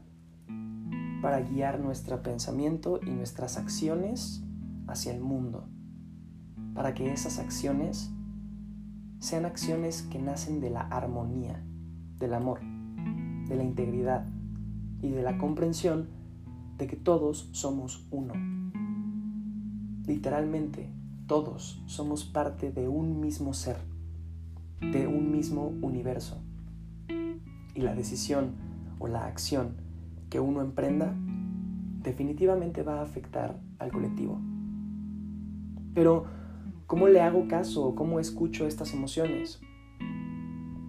para 1.22 1.42
guiar 1.42 1.80
nuestro 1.80 2.24
pensamiento 2.24 3.00
y 3.06 3.12
nuestras 3.12 3.58
acciones 3.58 4.44
hacia 4.88 5.14
el 5.14 5.22
mundo, 5.22 5.68
para 6.74 6.94
que 6.94 7.14
esas 7.14 7.40
acciones 7.40 8.12
sean 9.20 9.46
acciones 9.46 10.02
que 10.02 10.20
nacen 10.20 10.60
de 10.60 10.72
la 10.72 10.82
armonía, 10.82 11.64
del 12.18 12.34
amor, 12.34 12.60
de 13.48 13.56
la 13.56 13.64
integridad 13.64 14.26
y 15.00 15.10
de 15.10 15.22
la 15.22 15.38
comprensión 15.38 16.10
de 16.78 16.88
que 16.88 16.96
todos 16.96 17.50
somos 17.52 18.08
uno. 18.10 18.34
Literalmente, 20.08 20.90
todos 21.32 21.82
somos 21.86 22.26
parte 22.26 22.74
de 22.74 22.90
un 22.90 23.22
mismo 23.22 23.54
ser, 23.54 23.78
de 24.82 25.08
un 25.08 25.32
mismo 25.32 25.68
universo. 25.82 26.44
Y 27.74 27.80
la 27.80 27.96
decisión 27.96 28.56
o 29.00 29.08
la 29.08 29.28
acción 29.28 29.78
que 30.30 30.42
uno 30.42 30.60
emprenda 30.60 31.16
definitivamente 32.04 32.84
va 32.84 33.00
a 33.00 33.04
afectar 33.04 33.62
al 33.80 33.94
colectivo. 33.94 34.42
Pero 35.94 36.26
¿Cómo 36.86 37.08
le 37.08 37.22
hago 37.22 37.48
caso 37.48 37.86
o 37.86 37.96
cómo 37.96 38.20
escucho 38.20 38.68
estas 38.68 38.94
emociones? 38.94 39.62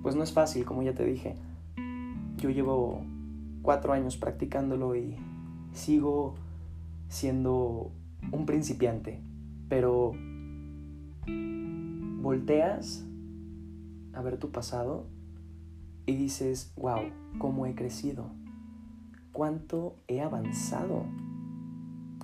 Pues 0.02 0.16
no 0.16 0.24
es 0.24 0.32
fácil, 0.32 0.64
como 0.64 0.82
ya 0.82 0.94
te 0.94 1.04
dije. 1.04 1.36
Yo 2.38 2.50
llevo 2.50 3.04
cuatro 3.62 3.92
años 3.92 4.16
practicándolo 4.16 4.96
y 4.96 5.14
sigo 5.70 6.34
siendo 7.06 7.92
un 8.32 8.46
principiante, 8.46 9.22
pero 9.68 10.10
volteas 11.26 13.04
a 14.14 14.22
ver 14.22 14.38
tu 14.38 14.50
pasado 14.50 15.06
y 16.06 16.16
dices, 16.16 16.72
wow, 16.76 17.00
cómo 17.38 17.66
he 17.66 17.74
crecido, 17.74 18.30
cuánto 19.32 19.96
he 20.08 20.20
avanzado, 20.20 21.04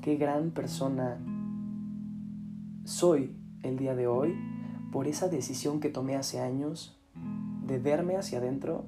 qué 0.03 0.17
gran 0.17 0.51
persona 0.51 1.19
soy 2.85 3.37
el 3.63 3.77
día 3.77 3.95
de 3.95 4.07
hoy 4.07 4.35
por 4.93 5.07
esa 5.07 5.29
decisión 5.29 5.81
que 5.81 5.91
tomé 5.91 6.17
hace 6.17 6.41
años 6.41 6.99
de 7.67 7.79
verme 7.79 8.17
hacia 8.17 8.39
adentro, 8.39 8.87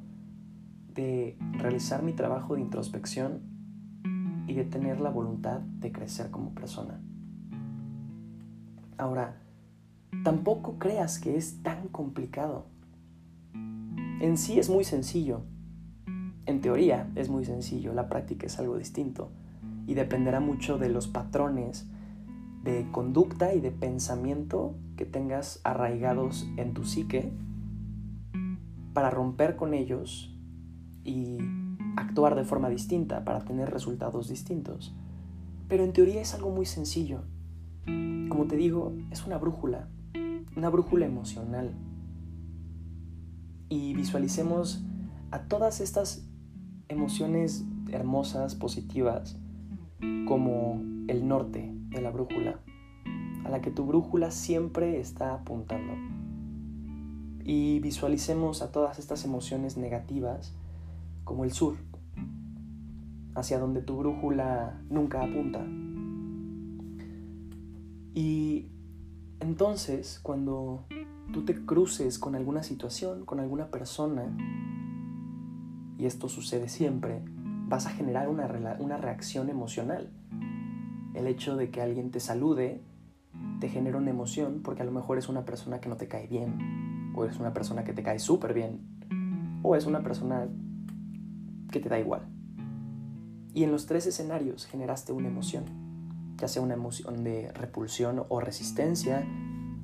de 0.94 1.36
realizar 1.52 2.02
mi 2.02 2.14
trabajo 2.14 2.54
de 2.54 2.62
introspección 2.62 3.42
y 4.46 4.54
de 4.54 4.64
tener 4.64 5.00
la 5.00 5.10
voluntad 5.10 5.60
de 5.60 5.92
crecer 5.92 6.30
como 6.30 6.54
persona. 6.54 7.00
Ahora, 8.96 9.40
tampoco 10.24 10.78
creas 10.78 11.18
que 11.18 11.36
es 11.36 11.62
tan 11.62 11.88
complicado. 11.88 12.66
En 14.20 14.36
sí 14.36 14.58
es 14.58 14.68
muy 14.68 14.84
sencillo. 14.84 15.42
En 16.46 16.60
teoría 16.60 17.10
es 17.14 17.28
muy 17.28 17.44
sencillo, 17.44 17.92
la 17.94 18.08
práctica 18.08 18.46
es 18.46 18.58
algo 18.58 18.76
distinto 18.76 19.30
y 19.86 19.94
dependerá 19.94 20.40
mucho 20.40 20.78
de 20.78 20.88
los 20.88 21.08
patrones, 21.08 21.86
de 22.62 22.86
conducta 22.92 23.54
y 23.54 23.60
de 23.60 23.70
pensamiento 23.70 24.74
que 24.96 25.06
tengas 25.06 25.60
arraigados 25.64 26.46
en 26.56 26.74
tu 26.74 26.84
psique 26.84 27.32
para 28.92 29.10
romper 29.10 29.56
con 29.56 29.72
ellos 29.74 30.36
y 31.04 31.38
actuar 31.96 32.34
de 32.34 32.44
forma 32.44 32.68
distinta 32.68 33.24
para 33.24 33.44
tener 33.44 33.70
resultados 33.70 34.28
distintos. 34.28 34.94
Pero 35.68 35.84
en 35.84 35.92
teoría 35.92 36.20
es 36.20 36.34
algo 36.34 36.50
muy 36.50 36.66
sencillo. 36.66 37.22
Como 37.84 38.46
te 38.46 38.56
digo, 38.56 38.92
es 39.10 39.24
una 39.26 39.38
brújula, 39.38 39.88
una 40.56 40.68
brújula 40.68 41.06
emocional. 41.06 41.74
Y 43.68 43.94
visualicemos 43.94 44.84
a 45.30 45.42
todas 45.42 45.80
estas 45.80 46.26
emociones 46.88 47.64
hermosas, 47.92 48.54
positivas, 48.54 49.38
como 50.26 50.80
el 51.08 51.26
norte, 51.28 51.72
de 51.90 52.00
la 52.00 52.10
brújula, 52.10 52.60
a 53.44 53.48
la 53.48 53.60
que 53.60 53.70
tu 53.70 53.84
brújula 53.84 54.30
siempre 54.30 55.00
está 55.00 55.34
apuntando. 55.34 55.92
Y 57.44 57.80
visualicemos 57.80 58.62
a 58.62 58.70
todas 58.70 58.98
estas 58.98 59.24
emociones 59.24 59.76
negativas 59.76 60.54
como 61.24 61.44
el 61.44 61.52
sur, 61.52 61.76
hacia 63.34 63.58
donde 63.58 63.82
tu 63.82 63.96
brújula 63.96 64.80
nunca 64.88 65.22
apunta. 65.22 65.64
Y 68.14 68.70
entonces, 69.40 70.20
cuando 70.22 70.86
tú 71.32 71.44
te 71.44 71.64
cruces 71.64 72.18
con 72.18 72.34
alguna 72.34 72.62
situación, 72.62 73.24
con 73.24 73.40
alguna 73.40 73.70
persona, 73.70 74.36
y 75.98 76.06
esto 76.06 76.28
sucede 76.28 76.68
siempre, 76.68 77.22
vas 77.68 77.86
a 77.86 77.90
generar 77.90 78.28
una, 78.28 78.46
una 78.78 78.96
reacción 78.96 79.48
emocional 79.48 80.10
el 81.14 81.26
hecho 81.26 81.56
de 81.56 81.70
que 81.70 81.80
alguien 81.80 82.10
te 82.10 82.20
salude 82.20 82.82
te 83.60 83.68
genera 83.68 83.98
una 83.98 84.10
emoción 84.10 84.60
porque 84.62 84.82
a 84.82 84.84
lo 84.84 84.92
mejor 84.92 85.18
es 85.18 85.28
una 85.28 85.44
persona 85.44 85.80
que 85.80 85.88
no 85.88 85.96
te 85.96 86.08
cae 86.08 86.26
bien, 86.26 87.12
o 87.14 87.24
es 87.24 87.38
una 87.38 87.52
persona 87.52 87.84
que 87.84 87.92
te 87.92 88.02
cae 88.02 88.18
súper 88.18 88.54
bien, 88.54 88.80
o 89.62 89.76
es 89.76 89.86
una 89.86 90.02
persona 90.02 90.48
que 91.70 91.80
te 91.80 91.88
da 91.88 91.98
igual. 91.98 92.22
Y 93.52 93.64
en 93.64 93.72
los 93.72 93.86
tres 93.86 94.06
escenarios 94.06 94.66
generaste 94.66 95.12
una 95.12 95.28
emoción, 95.28 95.64
ya 96.40 96.48
sea 96.48 96.62
una 96.62 96.74
emoción 96.74 97.22
de 97.22 97.52
repulsión 97.52 98.24
o 98.28 98.40
resistencia, 98.40 99.26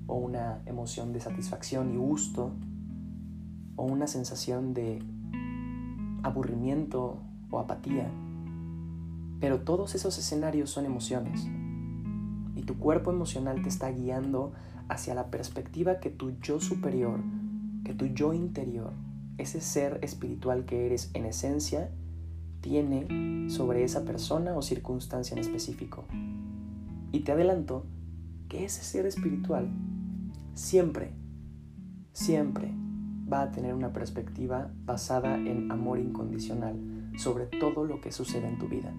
o 0.06 0.14
una 0.14 0.62
emoción 0.66 1.12
de 1.12 1.20
satisfacción 1.20 1.92
y 1.92 1.96
gusto, 1.96 2.52
o 3.76 3.84
una 3.84 4.06
sensación 4.06 4.72
de 4.72 5.02
aburrimiento 6.22 7.18
o 7.50 7.58
apatía. 7.58 8.10
Pero 9.38 9.60
todos 9.60 9.94
esos 9.94 10.16
escenarios 10.18 10.70
son 10.70 10.86
emociones. 10.86 11.46
Y 12.54 12.62
tu 12.62 12.78
cuerpo 12.78 13.10
emocional 13.10 13.60
te 13.62 13.68
está 13.68 13.90
guiando 13.90 14.52
hacia 14.88 15.14
la 15.14 15.30
perspectiva 15.30 16.00
que 16.00 16.08
tu 16.08 16.38
yo 16.40 16.58
superior, 16.58 17.20
que 17.84 17.92
tu 17.92 18.06
yo 18.06 18.32
interior, 18.32 18.94
ese 19.36 19.60
ser 19.60 19.98
espiritual 20.02 20.64
que 20.64 20.86
eres 20.86 21.10
en 21.12 21.26
esencia, 21.26 21.90
tiene 22.66 23.48
sobre 23.48 23.84
esa 23.84 24.04
persona 24.04 24.56
o 24.56 24.60
circunstancia 24.60 25.34
en 25.34 25.40
específico. 25.40 26.04
Y 27.12 27.20
te 27.20 27.30
adelanto 27.30 27.86
que 28.48 28.64
ese 28.64 28.82
ser 28.82 29.06
espiritual 29.06 29.70
siempre, 30.54 31.12
siempre 32.12 32.74
va 33.32 33.42
a 33.42 33.52
tener 33.52 33.72
una 33.72 33.92
perspectiva 33.92 34.72
basada 34.84 35.36
en 35.36 35.70
amor 35.70 36.00
incondicional 36.00 36.76
sobre 37.16 37.46
todo 37.46 37.84
lo 37.84 38.00
que 38.00 38.10
sucede 38.10 38.48
en 38.48 38.58
tu 38.58 38.66
vida. 38.66 38.92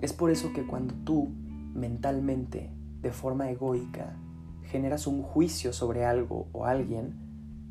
Es 0.00 0.12
por 0.12 0.30
eso 0.30 0.52
que 0.52 0.64
cuando 0.64 0.94
tú 0.94 1.28
mentalmente, 1.74 2.70
de 3.02 3.10
forma 3.10 3.50
egoica, 3.50 4.16
generas 4.62 5.08
un 5.08 5.22
juicio 5.22 5.72
sobre 5.72 6.04
algo 6.04 6.46
o 6.52 6.66
alguien, 6.66 7.14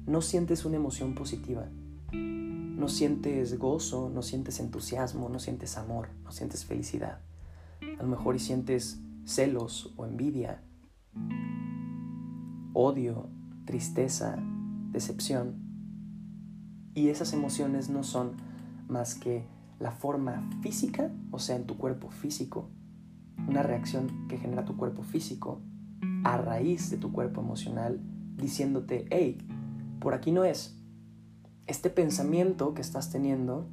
no 0.06 0.22
sientes 0.22 0.66
una 0.66 0.76
emoción 0.76 1.16
positiva. 1.16 1.70
No 2.76 2.90
sientes 2.90 3.58
gozo, 3.58 4.12
no 4.14 4.22
sientes 4.22 4.60
entusiasmo, 4.60 5.30
no 5.30 5.40
sientes 5.40 5.78
amor, 5.78 6.10
no 6.24 6.32
sientes 6.32 6.66
felicidad. 6.66 7.22
A 7.82 8.04
lo 8.04 8.10
mejor 8.10 8.36
y 8.36 8.40
sientes 8.40 9.00
celos 9.24 9.94
o 9.96 10.06
envidia, 10.06 10.62
odio, 12.74 13.30
tristeza, 13.66 14.38
decepción. 14.92 15.56
Y 16.94 17.08
esas 17.08 17.32
emociones 17.34 17.90
no 17.90 18.04
son 18.04 18.34
más 18.90 19.16
que 19.16 19.48
la 19.80 19.92
forma 19.92 20.50
física, 20.62 21.12
o 21.32 21.40
sea, 21.40 21.56
en 21.56 21.66
tu 21.66 21.78
cuerpo 21.78 22.10
físico, 22.10 22.70
una 23.48 23.64
reacción 23.64 24.28
que 24.28 24.38
genera 24.38 24.66
tu 24.66 24.76
cuerpo 24.78 25.04
físico 25.04 25.62
a 26.24 26.38
raíz 26.38 26.90
de 26.90 26.98
tu 26.98 27.12
cuerpo 27.12 27.42
emocional, 27.42 28.02
diciéndote, 28.38 29.06
hey, 29.10 29.38
por 30.00 30.14
aquí 30.14 30.32
no 30.32 30.44
es. 30.44 30.78
Este 31.68 31.90
pensamiento 31.90 32.76
que 32.76 32.82
estás 32.82 33.10
teniendo 33.10 33.68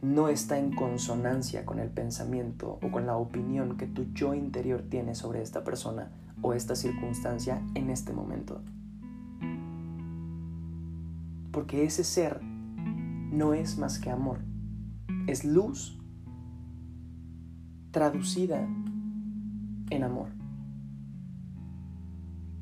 no 0.00 0.26
está 0.26 0.58
en 0.58 0.74
consonancia 0.74 1.64
con 1.64 1.78
el 1.78 1.88
pensamiento 1.88 2.80
o 2.82 2.90
con 2.90 3.06
la 3.06 3.16
opinión 3.16 3.76
que 3.76 3.86
tu 3.86 4.12
yo 4.12 4.34
interior 4.34 4.82
tiene 4.82 5.14
sobre 5.14 5.40
esta 5.40 5.62
persona 5.62 6.10
o 6.42 6.52
esta 6.52 6.74
circunstancia 6.74 7.62
en 7.76 7.90
este 7.90 8.12
momento. 8.12 8.60
Porque 11.52 11.84
ese 11.84 12.02
ser 12.02 12.42
no 12.42 13.54
es 13.54 13.78
más 13.78 14.00
que 14.00 14.10
amor. 14.10 14.40
Es 15.28 15.44
luz 15.44 15.96
traducida 17.92 18.66
en 19.90 20.02
amor, 20.02 20.30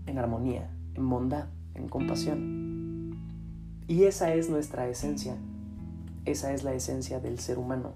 en 0.04 0.18
armonía, 0.18 0.70
en 0.94 1.08
bondad, 1.08 1.46
en 1.74 1.88
compasión. 1.88 2.59
Y 3.90 4.04
esa 4.04 4.32
es 4.34 4.48
nuestra 4.48 4.88
esencia. 4.88 5.36
Esa 6.24 6.52
es 6.52 6.62
la 6.62 6.72
esencia 6.74 7.18
del 7.18 7.40
ser 7.40 7.58
humano. 7.58 7.94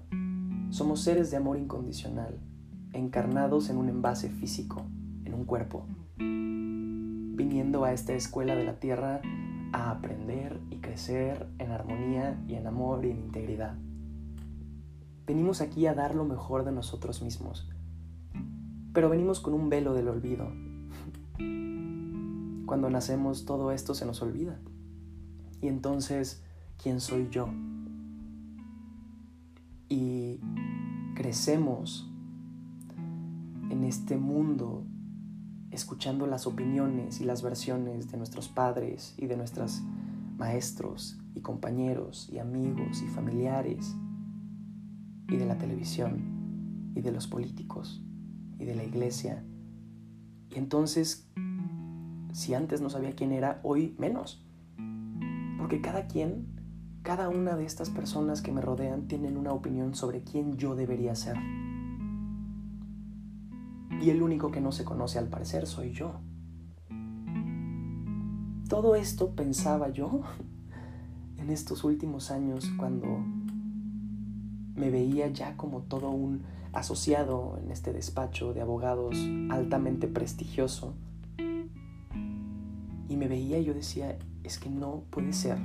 Somos 0.69 0.99
seres 0.99 1.31
de 1.31 1.37
amor 1.37 1.57
incondicional, 1.57 2.37
encarnados 2.91 3.69
en 3.69 3.77
un 3.77 3.87
envase 3.87 4.29
físico, 4.29 4.81
en 5.23 5.33
un 5.33 5.45
cuerpo, 5.45 5.87
viniendo 6.17 7.85
a 7.85 7.93
esta 7.93 8.11
escuela 8.11 8.57
de 8.57 8.65
la 8.65 8.77
tierra 8.81 9.21
a 9.71 9.89
aprender 9.89 10.59
y 10.69 10.81
crecer 10.81 11.47
en 11.59 11.71
armonía 11.71 12.43
y 12.45 12.55
en 12.55 12.67
amor 12.67 13.05
y 13.05 13.11
en 13.11 13.19
integridad. 13.19 13.77
Venimos 15.25 15.61
aquí 15.61 15.87
a 15.87 15.93
dar 15.93 16.13
lo 16.13 16.25
mejor 16.25 16.65
de 16.65 16.73
nosotros 16.73 17.21
mismos, 17.21 17.71
pero 18.91 19.09
venimos 19.09 19.39
con 19.39 19.53
un 19.53 19.69
velo 19.69 19.93
del 19.93 20.09
olvido. 20.09 20.51
Cuando 22.65 22.89
nacemos 22.89 23.45
todo 23.45 23.71
esto 23.71 23.93
se 23.93 24.05
nos 24.05 24.21
olvida. 24.21 24.59
Y 25.65 25.67
entonces, 25.67 26.43
¿quién 26.77 26.99
soy 26.99 27.27
yo? 27.31 27.49
Y 29.89 30.39
crecemos 31.15 32.07
en 33.71 33.83
este 33.83 34.15
mundo 34.15 34.85
escuchando 35.71 36.27
las 36.27 36.45
opiniones 36.45 37.19
y 37.19 37.25
las 37.25 37.41
versiones 37.41 38.11
de 38.11 38.17
nuestros 38.19 38.47
padres 38.47 39.15
y 39.17 39.25
de 39.25 39.37
nuestros 39.37 39.81
maestros 40.37 41.17
y 41.33 41.41
compañeros 41.41 42.29
y 42.31 42.37
amigos 42.37 43.01
y 43.01 43.07
familiares 43.07 43.95
y 45.27 45.35
de 45.35 45.47
la 45.47 45.57
televisión 45.57 46.91
y 46.93 47.01
de 47.01 47.11
los 47.11 47.25
políticos 47.25 48.03
y 48.59 48.65
de 48.65 48.75
la 48.75 48.83
iglesia. 48.83 49.43
Y 50.51 50.59
entonces, 50.59 51.27
si 52.33 52.53
antes 52.53 52.81
no 52.81 52.91
sabía 52.91 53.15
quién 53.15 53.31
era, 53.31 53.61
hoy 53.63 53.95
menos. 53.97 54.44
Porque 55.57 55.81
cada 55.81 56.07
quien, 56.07 56.47
cada 57.01 57.29
una 57.29 57.55
de 57.55 57.65
estas 57.65 57.89
personas 57.89 58.41
que 58.41 58.51
me 58.51 58.61
rodean 58.61 59.07
tienen 59.07 59.37
una 59.37 59.53
opinión 59.53 59.95
sobre 59.95 60.23
quién 60.23 60.57
yo 60.57 60.75
debería 60.75 61.15
ser. 61.15 61.37
Y 64.01 64.09
el 64.09 64.21
único 64.21 64.51
que 64.51 64.61
no 64.61 64.71
se 64.71 64.83
conoce 64.83 65.19
al 65.19 65.29
parecer 65.29 65.67
soy 65.67 65.91
yo. 65.91 66.19
Todo 68.67 68.95
esto 68.95 69.35
pensaba 69.35 69.89
yo 69.89 70.21
en 71.37 71.49
estos 71.49 71.83
últimos 71.83 72.31
años 72.31 72.69
cuando 72.77 73.07
me 74.75 74.89
veía 74.89 75.27
ya 75.29 75.55
como 75.55 75.81
todo 75.81 76.09
un 76.09 76.43
asociado 76.73 77.57
en 77.63 77.71
este 77.71 77.93
despacho 77.93 78.53
de 78.53 78.61
abogados 78.61 79.15
altamente 79.49 80.07
prestigioso. 80.07 80.93
Y 83.07 83.15
me 83.15 83.27
veía 83.27 83.59
y 83.59 83.65
yo 83.65 83.73
decía, 83.73 84.17
es 84.45 84.59
que 84.59 84.69
no 84.69 85.03
puede 85.09 85.33
ser 85.33 85.57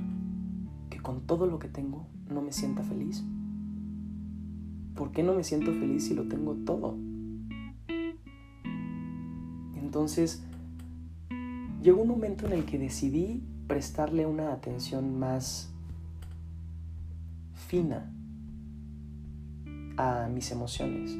que 0.88 0.99
con 1.01 1.21
todo 1.27 1.47
lo 1.47 1.59
que 1.59 1.69
tengo 1.69 2.07
no 2.29 2.40
me 2.40 2.53
sienta 2.53 2.83
feliz. 2.83 3.23
¿Por 4.95 5.12
qué 5.12 5.23
no 5.23 5.35
me 5.35 5.45
siento 5.45 5.73
feliz 5.73 6.07
si 6.07 6.14
lo 6.14 6.25
tengo 6.29 6.55
todo? 6.55 6.97
Entonces, 9.77 10.43
llegó 11.83 12.03
un 12.03 12.09
momento 12.09 12.47
en 12.47 12.53
el 12.53 12.64
que 12.64 12.79
decidí 12.79 13.43
prestarle 13.66 14.27
una 14.27 14.53
atención 14.53 15.19
más 15.19 15.71
fina 17.55 18.12
a 19.97 20.29
mis 20.29 20.51
emociones. 20.51 21.12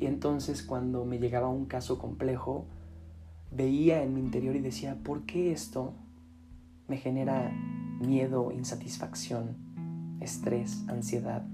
Y 0.00 0.06
entonces 0.06 0.62
cuando 0.62 1.04
me 1.04 1.18
llegaba 1.18 1.48
un 1.48 1.66
caso 1.66 1.98
complejo, 1.98 2.66
veía 3.50 4.02
en 4.02 4.14
mi 4.14 4.20
interior 4.20 4.54
y 4.56 4.60
decía, 4.60 4.96
¿por 5.02 5.22
qué 5.22 5.52
esto 5.52 5.94
me 6.88 6.96
genera 6.96 7.52
miedo, 8.00 8.50
insatisfacción, 8.50 9.56
estrés, 10.20 10.84
ansiedad, 10.88 11.46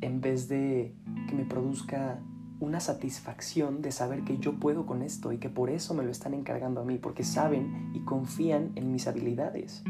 en 0.00 0.20
vez 0.20 0.48
de 0.48 0.94
que 1.28 1.34
me 1.34 1.44
produzca 1.44 2.20
una 2.58 2.80
satisfacción 2.80 3.82
de 3.82 3.92
saber 3.92 4.24
que 4.24 4.38
yo 4.38 4.58
puedo 4.58 4.86
con 4.86 5.02
esto 5.02 5.32
y 5.32 5.38
que 5.38 5.50
por 5.50 5.70
eso 5.70 5.94
me 5.94 6.04
lo 6.04 6.10
están 6.10 6.34
encargando 6.34 6.80
a 6.80 6.84
mí, 6.84 6.98
porque 6.98 7.22
saben 7.22 7.90
y 7.94 8.00
confían 8.00 8.72
en 8.74 8.92
mis 8.92 9.06
habilidades. 9.06 9.84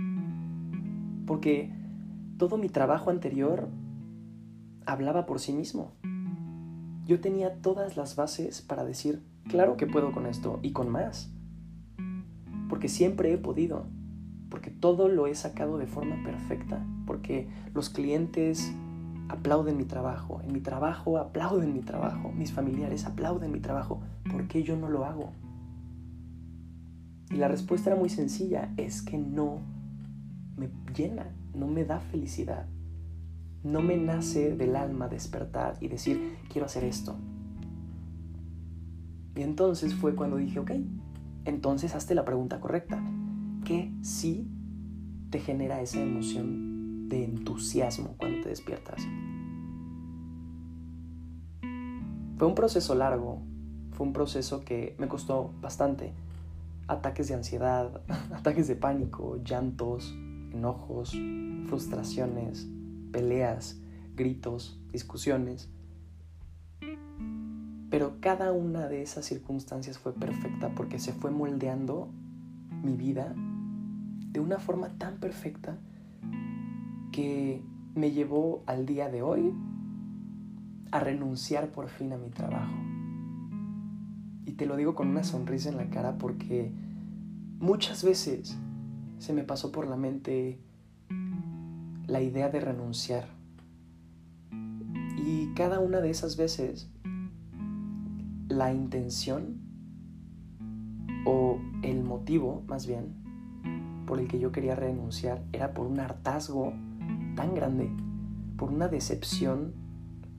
Porque 1.26 1.72
todo 2.38 2.58
mi 2.58 2.68
trabajo 2.68 3.10
anterior 3.10 3.68
hablaba 4.84 5.26
por 5.26 5.40
sí 5.40 5.52
mismo. 5.52 5.92
Yo 7.04 7.20
tenía 7.20 7.60
todas 7.60 7.96
las 7.96 8.16
bases 8.16 8.62
para 8.62 8.84
decir, 8.84 9.22
claro 9.48 9.76
que 9.76 9.86
puedo 9.86 10.12
con 10.12 10.26
esto 10.26 10.58
y 10.62 10.72
con 10.72 10.90
más. 10.90 11.32
Porque 12.68 12.88
siempre 12.88 13.32
he 13.32 13.38
podido, 13.38 13.86
porque 14.56 14.70
todo 14.70 15.08
lo 15.08 15.26
he 15.26 15.34
sacado 15.34 15.76
de 15.76 15.86
forma 15.86 16.16
perfecta, 16.24 16.82
porque 17.04 17.46
los 17.74 17.90
clientes 17.90 18.72
aplauden 19.28 19.76
mi 19.76 19.84
trabajo, 19.84 20.40
en 20.42 20.54
mi 20.54 20.60
trabajo 20.60 21.18
aplauden 21.18 21.74
mi 21.74 21.82
trabajo, 21.82 22.32
mis 22.32 22.52
familiares 22.52 23.04
aplauden 23.04 23.52
mi 23.52 23.60
trabajo, 23.60 24.00
¿por 24.32 24.48
qué 24.48 24.62
yo 24.62 24.74
no 24.74 24.88
lo 24.88 25.04
hago? 25.04 25.34
Y 27.28 27.34
la 27.34 27.48
respuesta 27.48 27.90
era 27.90 28.00
muy 28.00 28.08
sencilla, 28.08 28.72
es 28.78 29.02
que 29.02 29.18
no 29.18 29.58
me 30.56 30.70
llena, 30.96 31.26
no 31.52 31.66
me 31.66 31.84
da 31.84 32.00
felicidad, 32.00 32.64
no 33.62 33.82
me 33.82 33.98
nace 33.98 34.56
del 34.56 34.74
alma 34.74 35.08
despertar 35.08 35.76
y 35.82 35.88
decir, 35.88 36.38
quiero 36.50 36.64
hacer 36.64 36.84
esto. 36.84 37.14
Y 39.34 39.42
entonces 39.42 39.94
fue 39.94 40.14
cuando 40.14 40.38
dije, 40.38 40.60
ok, 40.60 40.70
entonces 41.44 41.94
hazte 41.94 42.14
la 42.14 42.24
pregunta 42.24 42.58
correcta, 42.58 43.02
¿qué 43.66 43.92
sí 44.00 44.48
te 45.30 45.40
genera 45.40 45.82
esa 45.82 46.00
emoción 46.00 47.08
de 47.08 47.24
entusiasmo 47.24 48.14
cuando 48.16 48.42
te 48.42 48.48
despiertas. 48.48 49.02
Fue 52.38 52.46
un 52.46 52.54
proceso 52.54 52.94
largo, 52.94 53.42
fue 53.92 54.06
un 54.06 54.12
proceso 54.12 54.64
que 54.64 54.94
me 54.98 55.08
costó 55.08 55.52
bastante. 55.60 56.12
Ataques 56.86 57.28
de 57.28 57.34
ansiedad, 57.34 58.02
ataques 58.32 58.68
de 58.68 58.76
pánico, 58.76 59.42
llantos, 59.42 60.14
enojos, 60.52 61.16
frustraciones, 61.66 62.68
peleas, 63.10 63.80
gritos, 64.14 64.78
discusiones. 64.92 65.70
Pero 67.90 68.20
cada 68.20 68.52
una 68.52 68.88
de 68.88 69.02
esas 69.02 69.24
circunstancias 69.24 69.98
fue 69.98 70.12
perfecta 70.12 70.74
porque 70.74 70.98
se 70.98 71.12
fue 71.12 71.30
moldeando 71.30 72.10
mi 72.82 72.96
vida 72.96 73.34
de 74.36 74.40
una 74.40 74.58
forma 74.58 74.90
tan 74.98 75.16
perfecta 75.16 75.78
que 77.10 77.62
me 77.94 78.10
llevó 78.10 78.62
al 78.66 78.84
día 78.84 79.08
de 79.08 79.22
hoy 79.22 79.54
a 80.90 81.00
renunciar 81.00 81.72
por 81.72 81.88
fin 81.88 82.12
a 82.12 82.18
mi 82.18 82.28
trabajo. 82.28 82.74
Y 84.44 84.52
te 84.52 84.66
lo 84.66 84.76
digo 84.76 84.94
con 84.94 85.08
una 85.08 85.24
sonrisa 85.24 85.70
en 85.70 85.78
la 85.78 85.88
cara 85.88 86.18
porque 86.18 86.70
muchas 87.60 88.04
veces 88.04 88.58
se 89.16 89.32
me 89.32 89.42
pasó 89.42 89.72
por 89.72 89.88
la 89.88 89.96
mente 89.96 90.60
la 92.06 92.20
idea 92.20 92.50
de 92.50 92.60
renunciar. 92.60 93.28
Y 95.16 95.54
cada 95.54 95.80
una 95.80 96.02
de 96.02 96.10
esas 96.10 96.36
veces 96.36 96.90
la 98.48 98.74
intención 98.74 99.62
o 101.24 101.58
el 101.82 102.04
motivo, 102.04 102.62
más 102.68 102.86
bien, 102.86 103.25
por 104.06 104.20
el 104.20 104.28
que 104.28 104.38
yo 104.38 104.52
quería 104.52 104.76
renunciar 104.76 105.42
era 105.52 105.74
por 105.74 105.86
un 105.86 106.00
hartazgo 106.00 106.72
tan 107.34 107.54
grande, 107.54 107.90
por 108.56 108.70
una 108.70 108.88
decepción, 108.88 109.74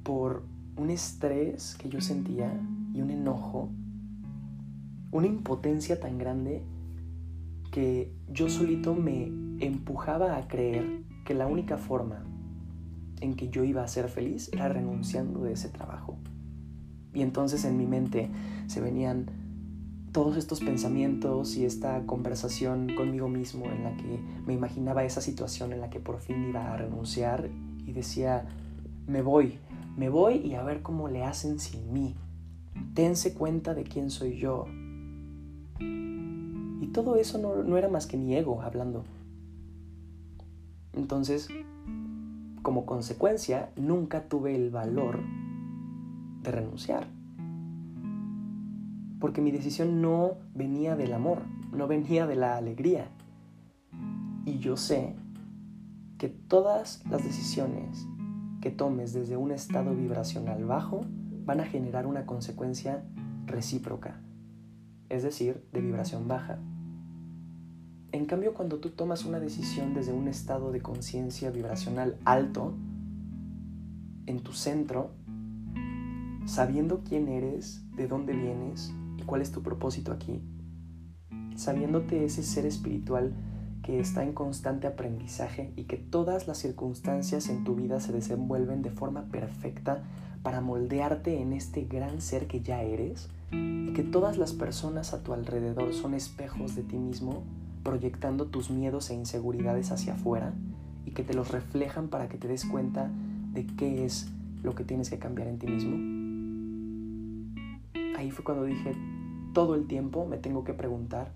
por 0.03 0.43
un 0.77 0.89
estrés 0.89 1.75
que 1.75 1.89
yo 1.89 2.01
sentía 2.01 2.59
y 2.93 3.01
un 3.01 3.09
enojo, 3.09 3.69
una 5.11 5.27
impotencia 5.27 5.99
tan 5.99 6.17
grande 6.17 6.63
que 7.71 8.13
yo 8.29 8.49
solito 8.49 8.95
me 8.95 9.25
empujaba 9.59 10.37
a 10.37 10.47
creer 10.47 11.03
que 11.25 11.33
la 11.33 11.47
única 11.47 11.77
forma 11.77 12.23
en 13.19 13.35
que 13.35 13.49
yo 13.49 13.63
iba 13.63 13.83
a 13.83 13.87
ser 13.87 14.09
feliz 14.09 14.49
era 14.53 14.69
renunciando 14.69 15.43
de 15.43 15.53
ese 15.53 15.69
trabajo. 15.69 16.17
Y 17.13 17.21
entonces 17.21 17.65
en 17.65 17.77
mi 17.77 17.85
mente 17.85 18.29
se 18.67 18.79
venían 18.79 19.25
todos 20.17 20.35
estos 20.35 20.61
pensamientos 20.61 21.57
y 21.57 21.65
esta 21.65 22.03
conversación 22.07 22.95
conmigo 22.95 23.29
mismo 23.29 23.65
en 23.65 23.83
la 23.83 23.95
que 23.97 24.19
me 24.47 24.55
imaginaba 24.55 25.03
esa 25.03 25.21
situación 25.21 25.73
en 25.73 25.79
la 25.79 25.91
que 25.91 25.99
por 25.99 26.21
fin 26.21 26.49
iba 26.49 26.73
a 26.73 26.75
renunciar 26.75 27.51
y 27.85 27.91
decía, 27.91 28.47
me 29.05 29.21
voy, 29.21 29.59
me 29.95 30.09
voy 30.09 30.37
y 30.37 30.55
a 30.55 30.63
ver 30.63 30.81
cómo 30.81 31.07
le 31.07 31.23
hacen 31.23 31.59
sin 31.59 31.93
mí. 31.93 32.15
Tense 32.95 33.35
cuenta 33.35 33.75
de 33.75 33.83
quién 33.83 34.09
soy 34.09 34.39
yo. 34.39 34.65
Y 35.79 36.87
todo 36.87 37.17
eso 37.17 37.37
no, 37.37 37.61
no 37.61 37.77
era 37.77 37.87
más 37.87 38.07
que 38.07 38.17
mi 38.17 38.35
ego 38.35 38.63
hablando. 38.63 39.03
Entonces, 40.93 41.47
como 42.63 42.87
consecuencia, 42.87 43.69
nunca 43.75 44.27
tuve 44.27 44.55
el 44.55 44.71
valor 44.71 45.19
de 46.41 46.51
renunciar. 46.51 47.16
Porque 49.19 49.41
mi 49.41 49.51
decisión 49.51 50.01
no 50.01 50.35
venía 50.53 50.95
del 50.95 51.13
amor, 51.13 51.43
no 51.71 51.87
venía 51.87 52.27
de 52.27 52.35
la 52.35 52.57
alegría. 52.57 53.09
Y 54.45 54.59
yo 54.59 54.77
sé 54.77 55.15
que 56.17 56.29
todas 56.29 57.03
las 57.09 57.23
decisiones 57.23 58.07
que 58.61 58.71
tomes 58.71 59.13
desde 59.13 59.37
un 59.37 59.51
estado 59.51 59.95
vibracional 59.95 60.65
bajo 60.65 61.01
van 61.45 61.59
a 61.59 61.65
generar 61.65 62.07
una 62.07 62.25
consecuencia 62.25 63.03
recíproca, 63.45 64.19
es 65.09 65.23
decir, 65.23 65.63
de 65.71 65.81
vibración 65.81 66.27
baja. 66.27 66.59
En 68.11 68.25
cambio, 68.25 68.53
cuando 68.53 68.79
tú 68.79 68.89
tomas 68.89 69.25
una 69.25 69.39
decisión 69.39 69.93
desde 69.93 70.13
un 70.13 70.27
estado 70.27 70.71
de 70.71 70.81
conciencia 70.81 71.51
vibracional 71.51 72.17
alto, 72.25 72.73
en 74.25 74.41
tu 74.41 74.53
centro, 74.53 75.11
sabiendo 76.45 77.03
quién 77.03 77.27
eres, 77.27 77.83
de 77.95 78.07
dónde 78.07 78.33
vienes 78.33 78.93
y 79.17 79.23
cuál 79.23 79.41
es 79.41 79.51
tu 79.51 79.61
propósito 79.61 80.11
aquí, 80.11 80.41
sabiéndote 81.55 82.23
ese 82.23 82.43
ser 82.43 82.65
espiritual 82.65 83.33
que 83.83 83.99
está 83.99 84.23
en 84.23 84.33
constante 84.33 84.85
aprendizaje 84.85 85.71
y 85.75 85.85
que 85.85 85.97
todas 85.97 86.47
las 86.47 86.57
circunstancias 86.57 87.49
en 87.49 87.63
tu 87.63 87.75
vida 87.75 87.99
se 87.99 88.11
desenvuelven 88.11 88.81
de 88.81 88.91
forma 88.91 89.23
perfecta 89.31 90.03
para 90.43 90.61
moldearte 90.61 91.41
en 91.41 91.53
este 91.53 91.85
gran 91.85 92.21
ser 92.21 92.47
que 92.47 92.61
ya 92.61 92.81
eres 92.81 93.29
y 93.51 93.93
que 93.93 94.03
todas 94.03 94.37
las 94.37 94.53
personas 94.53 95.13
a 95.13 95.23
tu 95.23 95.33
alrededor 95.33 95.93
son 95.93 96.13
espejos 96.13 96.75
de 96.75 96.83
ti 96.83 96.97
mismo, 96.97 97.43
proyectando 97.83 98.47
tus 98.47 98.69
miedos 98.69 99.09
e 99.09 99.15
inseguridades 99.15 99.91
hacia 99.91 100.15
afuera 100.15 100.53
y 101.05 101.11
que 101.11 101.23
te 101.23 101.33
los 101.33 101.51
reflejan 101.51 102.09
para 102.09 102.27
que 102.27 102.37
te 102.37 102.49
des 102.49 102.65
cuenta 102.65 103.09
de 103.53 103.65
qué 103.65 104.03
es 104.03 104.27
lo 104.63 104.75
que 104.75 104.83
tienes 104.83 105.09
que 105.09 105.17
cambiar 105.17 105.47
en 105.47 105.59
ti 105.59 105.67
mismo 105.67 106.16
fue 108.31 108.43
cuando 108.43 108.63
dije, 108.63 108.95
todo 109.53 109.75
el 109.75 109.87
tiempo 109.87 110.25
me 110.25 110.37
tengo 110.37 110.63
que 110.63 110.73
preguntar, 110.73 111.33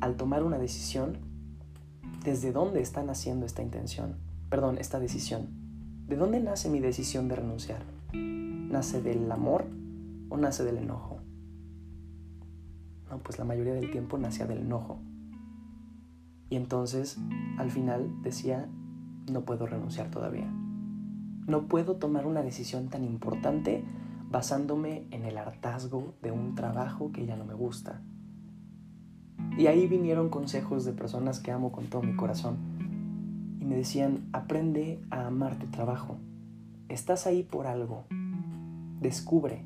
al 0.00 0.16
tomar 0.16 0.42
una 0.42 0.58
decisión, 0.58 1.18
¿desde 2.24 2.52
dónde 2.52 2.80
está 2.80 3.02
naciendo 3.02 3.46
esta 3.46 3.62
intención? 3.62 4.16
Perdón, 4.50 4.78
esta 4.78 4.98
decisión. 4.98 5.48
¿De 6.06 6.16
dónde 6.16 6.40
nace 6.40 6.68
mi 6.68 6.80
decisión 6.80 7.28
de 7.28 7.36
renunciar? 7.36 7.82
¿Nace 8.12 9.00
del 9.00 9.30
amor 9.32 9.64
o 10.28 10.36
nace 10.36 10.64
del 10.64 10.78
enojo? 10.78 11.20
No, 13.10 13.18
pues 13.18 13.38
la 13.38 13.44
mayoría 13.44 13.74
del 13.74 13.90
tiempo 13.90 14.18
nacía 14.18 14.46
del 14.46 14.58
enojo. 14.58 14.98
Y 16.50 16.56
entonces, 16.56 17.18
al 17.58 17.70
final, 17.70 18.10
decía, 18.22 18.68
no 19.32 19.44
puedo 19.44 19.66
renunciar 19.66 20.10
todavía. 20.10 20.50
No 21.46 21.66
puedo 21.66 21.96
tomar 21.96 22.26
una 22.26 22.42
decisión 22.42 22.88
tan 22.88 23.04
importante 23.04 23.84
basándome 24.30 25.06
en 25.10 25.24
el 25.24 25.38
hartazgo 25.38 26.14
de 26.22 26.30
un 26.30 26.54
trabajo 26.54 27.12
que 27.12 27.26
ya 27.26 27.36
no 27.36 27.44
me 27.44 27.54
gusta. 27.54 28.02
Y 29.56 29.66
ahí 29.68 29.86
vinieron 29.86 30.30
consejos 30.30 30.84
de 30.84 30.92
personas 30.92 31.38
que 31.38 31.52
amo 31.52 31.70
con 31.70 31.86
todo 31.86 32.02
mi 32.02 32.16
corazón. 32.16 32.56
Y 33.60 33.64
me 33.64 33.76
decían, 33.76 34.28
aprende 34.32 35.00
a 35.10 35.26
amar 35.26 35.58
tu 35.58 35.66
trabajo. 35.66 36.16
Estás 36.88 37.26
ahí 37.26 37.44
por 37.44 37.66
algo. 37.66 38.04
Descubre 39.00 39.64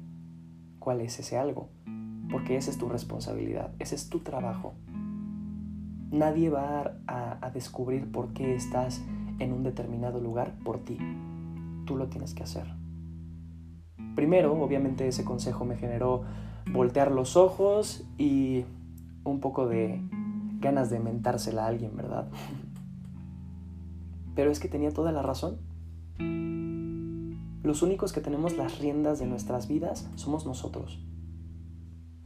cuál 0.78 1.00
es 1.00 1.18
ese 1.18 1.38
algo. 1.38 1.70
Porque 2.30 2.56
esa 2.56 2.70
es 2.70 2.76
tu 2.76 2.88
responsabilidad, 2.88 3.72
ese 3.78 3.94
es 3.94 4.10
tu 4.10 4.20
trabajo. 4.20 4.74
Nadie 6.10 6.50
va 6.50 6.98
a, 7.06 7.38
a 7.40 7.50
descubrir 7.50 8.10
por 8.10 8.34
qué 8.34 8.54
estás 8.54 9.02
en 9.38 9.52
un 9.52 9.62
determinado 9.62 10.20
lugar 10.20 10.58
por 10.64 10.84
ti. 10.84 10.98
Tú 11.86 11.96
lo 11.96 12.08
tienes 12.08 12.34
que 12.34 12.42
hacer. 12.42 12.77
Primero, 14.18 14.60
obviamente 14.60 15.06
ese 15.06 15.24
consejo 15.24 15.64
me 15.64 15.76
generó 15.76 16.24
voltear 16.72 17.12
los 17.12 17.36
ojos 17.36 18.04
y 18.18 18.64
un 19.22 19.38
poco 19.38 19.68
de 19.68 20.02
ganas 20.58 20.90
de 20.90 20.98
mentársela 20.98 21.62
a 21.62 21.68
alguien, 21.68 21.96
¿verdad? 21.96 22.28
Pero 24.34 24.50
es 24.50 24.58
que 24.58 24.66
tenía 24.66 24.92
toda 24.92 25.12
la 25.12 25.22
razón. 25.22 25.58
Los 27.62 27.82
únicos 27.82 28.12
que 28.12 28.20
tenemos 28.20 28.56
las 28.56 28.80
riendas 28.80 29.20
de 29.20 29.26
nuestras 29.26 29.68
vidas 29.68 30.10
somos 30.16 30.44
nosotros. 30.46 30.98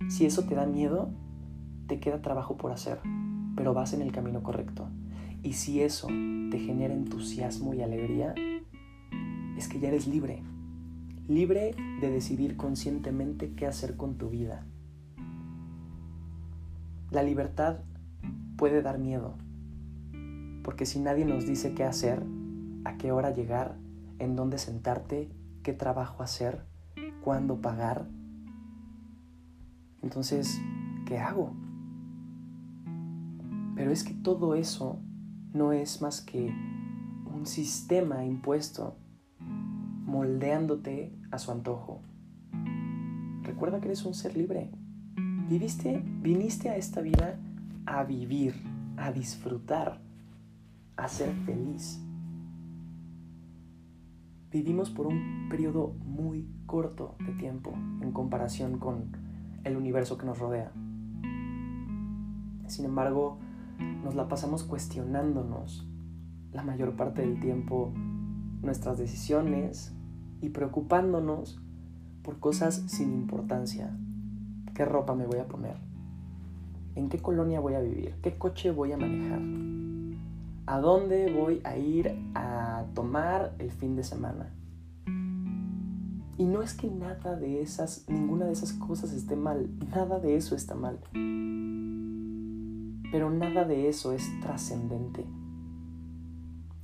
Si 0.08 0.24
eso 0.24 0.44
te 0.44 0.54
da 0.54 0.64
miedo, 0.64 1.10
te 1.88 2.00
queda 2.00 2.22
trabajo 2.22 2.56
por 2.56 2.72
hacer, 2.72 3.00
pero 3.54 3.74
vas 3.74 3.92
en 3.92 4.00
el 4.00 4.12
camino 4.12 4.42
correcto. 4.42 4.88
Y 5.42 5.52
si 5.52 5.82
eso 5.82 6.06
te 6.06 6.58
genera 6.58 6.94
entusiasmo 6.94 7.74
y 7.74 7.82
alegría, 7.82 8.34
es 9.58 9.68
que 9.68 9.78
ya 9.78 9.88
eres 9.88 10.06
libre 10.06 10.42
libre 11.28 11.74
de 12.00 12.10
decidir 12.10 12.56
conscientemente 12.56 13.54
qué 13.54 13.66
hacer 13.66 13.96
con 13.96 14.16
tu 14.16 14.30
vida. 14.30 14.66
La 17.10 17.22
libertad 17.22 17.80
puede 18.56 18.82
dar 18.82 18.98
miedo, 18.98 19.36
porque 20.62 20.86
si 20.86 20.98
nadie 21.00 21.24
nos 21.24 21.46
dice 21.46 21.74
qué 21.74 21.84
hacer, 21.84 22.22
a 22.84 22.96
qué 22.96 23.12
hora 23.12 23.30
llegar, 23.30 23.76
en 24.18 24.36
dónde 24.36 24.58
sentarte, 24.58 25.30
qué 25.62 25.72
trabajo 25.72 26.22
hacer, 26.22 26.64
cuándo 27.22 27.60
pagar, 27.60 28.08
entonces, 30.02 30.60
¿qué 31.06 31.18
hago? 31.18 31.54
Pero 33.76 33.92
es 33.92 34.02
que 34.02 34.14
todo 34.14 34.56
eso 34.56 34.98
no 35.54 35.72
es 35.72 36.02
más 36.02 36.20
que 36.20 36.52
un 37.32 37.46
sistema 37.46 38.24
impuesto 38.24 38.96
moldeándote 40.12 41.10
a 41.30 41.38
su 41.38 41.50
antojo. 41.52 42.02
Recuerda 43.44 43.80
que 43.80 43.86
eres 43.86 44.04
un 44.04 44.12
ser 44.12 44.36
libre. 44.36 44.70
Viviste, 45.48 46.02
viniste 46.20 46.68
a 46.68 46.76
esta 46.76 47.00
vida 47.00 47.40
a 47.86 48.04
vivir, 48.04 48.54
a 48.98 49.10
disfrutar, 49.10 50.02
a 50.98 51.08
ser 51.08 51.32
feliz. 51.46 51.98
Vivimos 54.50 54.90
por 54.90 55.06
un 55.06 55.48
periodo 55.48 55.94
muy 56.04 56.46
corto 56.66 57.16
de 57.24 57.32
tiempo 57.32 57.72
en 58.02 58.12
comparación 58.12 58.78
con 58.78 59.16
el 59.64 59.78
universo 59.78 60.18
que 60.18 60.26
nos 60.26 60.38
rodea. 60.38 60.72
Sin 62.66 62.84
embargo, 62.84 63.38
nos 64.04 64.14
la 64.14 64.28
pasamos 64.28 64.62
cuestionándonos 64.62 65.88
la 66.52 66.62
mayor 66.62 66.96
parte 66.96 67.22
del 67.22 67.40
tiempo 67.40 67.94
nuestras 68.60 68.98
decisiones, 68.98 69.94
y 70.42 70.50
preocupándonos 70.50 71.58
por 72.22 72.38
cosas 72.38 72.82
sin 72.86 73.12
importancia. 73.14 73.96
¿Qué 74.74 74.84
ropa 74.84 75.14
me 75.14 75.26
voy 75.26 75.38
a 75.38 75.46
poner? 75.46 75.76
¿En 76.94 77.08
qué 77.08 77.18
colonia 77.18 77.60
voy 77.60 77.74
a 77.74 77.80
vivir? 77.80 78.16
¿Qué 78.22 78.36
coche 78.36 78.70
voy 78.70 78.92
a 78.92 78.98
manejar? 78.98 79.40
¿A 80.66 80.80
dónde 80.80 81.32
voy 81.32 81.60
a 81.64 81.78
ir 81.78 82.14
a 82.34 82.84
tomar 82.94 83.54
el 83.58 83.70
fin 83.70 83.96
de 83.96 84.04
semana? 84.04 84.52
Y 86.38 86.44
no 86.44 86.62
es 86.62 86.74
que 86.74 86.90
nada 86.90 87.36
de 87.36 87.62
esas, 87.62 88.04
ninguna 88.08 88.46
de 88.46 88.52
esas 88.52 88.72
cosas 88.72 89.12
esté 89.12 89.36
mal, 89.36 89.70
nada 89.94 90.18
de 90.18 90.36
eso 90.36 90.54
está 90.54 90.74
mal. 90.74 90.98
Pero 93.12 93.30
nada 93.30 93.64
de 93.64 93.88
eso 93.88 94.12
es 94.12 94.28
trascendente. 94.40 95.24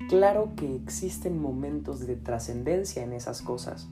Claro 0.08 0.54
que 0.56 0.74
existen 0.74 1.38
momentos 1.38 2.06
de 2.06 2.16
trascendencia 2.16 3.04
en 3.04 3.12
esas 3.12 3.42
cosas, 3.42 3.90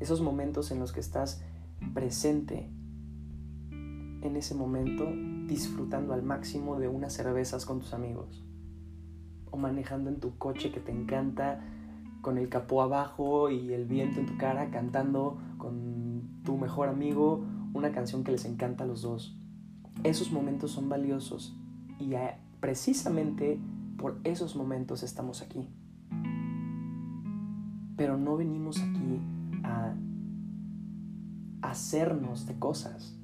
esos 0.00 0.22
momentos 0.22 0.70
en 0.70 0.78
los 0.78 0.92
que 0.92 1.00
estás 1.00 1.42
presente 1.92 2.70
en 3.70 4.36
ese 4.36 4.54
momento 4.54 5.06
disfrutando 5.46 6.14
al 6.14 6.22
máximo 6.22 6.78
de 6.78 6.88
unas 6.88 7.12
cervezas 7.12 7.66
con 7.66 7.80
tus 7.80 7.92
amigos 7.92 8.42
o 9.50 9.58
manejando 9.58 10.08
en 10.08 10.18
tu 10.18 10.38
coche 10.38 10.72
que 10.72 10.80
te 10.80 10.92
encanta 10.92 11.60
con 12.22 12.38
el 12.38 12.48
capó 12.48 12.80
abajo 12.80 13.50
y 13.50 13.70
el 13.74 13.84
viento 13.84 14.20
en 14.20 14.26
tu 14.26 14.38
cara 14.38 14.70
cantando 14.70 15.38
con 15.58 16.40
tu 16.42 16.56
mejor 16.56 16.88
amigo 16.88 17.44
una 17.74 17.92
canción 17.92 18.24
que 18.24 18.32
les 18.32 18.46
encanta 18.46 18.84
a 18.84 18.86
los 18.86 19.02
dos. 19.02 19.36
Esos 20.04 20.32
momentos 20.32 20.70
son 20.70 20.88
valiosos 20.88 21.54
y 21.98 22.14
precisamente 22.60 23.60
por 24.04 24.20
esos 24.24 24.54
momentos 24.54 25.02
estamos 25.02 25.40
aquí. 25.40 25.66
Pero 27.96 28.18
no 28.18 28.36
venimos 28.36 28.78
aquí 28.78 29.18
a 29.62 29.94
hacernos 31.62 32.44
de 32.44 32.58
cosas, 32.58 33.18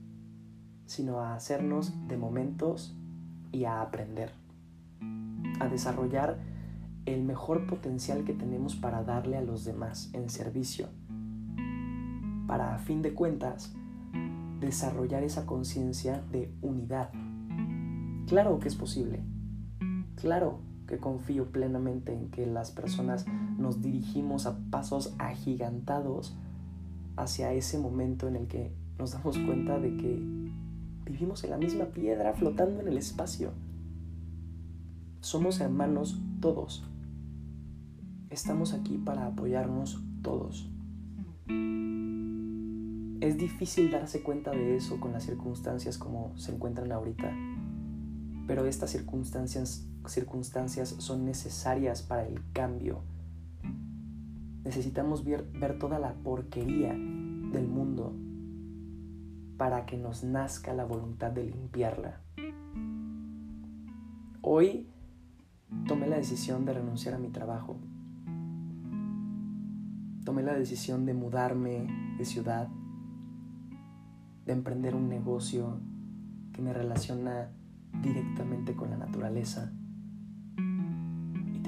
sino 0.87 1.21
a 1.21 1.35
hacernos 1.35 1.93
de 2.09 2.17
momentos 2.17 2.97
y 3.53 3.67
a 3.67 3.83
aprender, 3.83 4.33
a 5.61 5.69
desarrollar 5.69 6.39
el 7.05 7.25
mejor 7.25 7.67
potencial 7.67 8.25
que 8.25 8.33
tenemos 8.33 8.75
para 8.75 9.05
darle 9.05 9.37
a 9.37 9.43
los 9.43 9.67
demás 9.67 10.09
en 10.15 10.31
servicio, 10.31 10.89
para 12.47 12.75
a 12.75 12.79
fin 12.79 13.03
de 13.03 13.13
cuentas 13.13 13.75
desarrollar 14.61 15.25
esa 15.25 15.45
conciencia 15.45 16.25
de 16.33 16.51
unidad. 16.63 17.11
Claro 18.27 18.59
que 18.61 18.69
es 18.69 18.77
posible, 18.77 19.23
claro 20.15 20.70
que 20.91 20.99
confío 20.99 21.47
plenamente 21.47 22.13
en 22.13 22.31
que 22.31 22.47
las 22.47 22.71
personas 22.71 23.25
nos 23.57 23.81
dirigimos 23.81 24.45
a 24.45 24.59
pasos 24.71 25.15
agigantados 25.19 26.37
hacia 27.17 27.53
ese 27.53 27.79
momento 27.79 28.29
en 28.29 28.37
el 28.37 28.47
que 28.49 28.75
nos 28.99 29.13
damos 29.13 29.39
cuenta 29.39 29.79
de 29.79 29.97
que 29.97 30.23
vivimos 31.05 31.45
en 31.45 31.51
la 31.51 31.57
misma 31.57 31.87
piedra 31.87 32.35
flotando 32.35 32.81
en 32.81 32.89
el 32.89 32.99
espacio. 32.99 33.53
Somos 35.21 35.61
hermanos 35.61 36.21
todos. 36.41 36.85
Estamos 38.29 38.75
aquí 38.75 38.99
para 38.99 39.27
apoyarnos 39.27 40.03
todos. 40.23 40.69
Es 43.21 43.37
difícil 43.37 43.91
darse 43.91 44.23
cuenta 44.23 44.51
de 44.51 44.77
eso 44.77 44.99
con 44.99 45.13
las 45.13 45.25
circunstancias 45.25 45.99
como 45.99 46.37
se 46.39 46.53
encuentran 46.53 46.91
ahorita, 46.91 47.33
pero 48.47 48.65
estas 48.65 48.91
circunstancias, 48.91 49.87
circunstancias 50.07 50.95
son 50.99 51.25
necesarias 51.25 52.03
para 52.03 52.27
el 52.27 52.41
cambio. 52.53 53.03
Necesitamos 54.65 55.25
ver, 55.25 55.45
ver 55.53 55.79
toda 55.79 55.99
la 55.99 56.15
porquería 56.15 56.93
del 56.93 57.69
mundo 57.69 58.15
para 59.57 59.85
que 59.85 59.97
nos 59.97 60.25
nazca 60.25 60.73
la 60.73 60.85
voluntad 60.85 61.31
de 61.31 61.45
limpiarla. 61.45 62.21
Hoy 64.43 64.89
tomé 65.87 66.07
la 66.07 66.17
decisión 66.17 66.65
de 66.65 66.73
renunciar 66.73 67.15
a 67.15 67.19
mi 67.19 67.29
trabajo. 67.29 67.77
Tomé 70.25 70.43
la 70.43 70.55
decisión 70.55 71.05
de 71.05 71.15
mudarme 71.15 71.87
de 72.17 72.25
ciudad, 72.25 72.69
de 74.47 74.53
emprender 74.53 74.95
un 74.95 75.09
negocio 75.09 75.79
que 76.53 76.63
me 76.63 76.73
relaciona 76.73 77.51
directamente 78.03 78.75
con 78.75 78.91
la 78.91 78.97
naturaleza. 78.97 79.73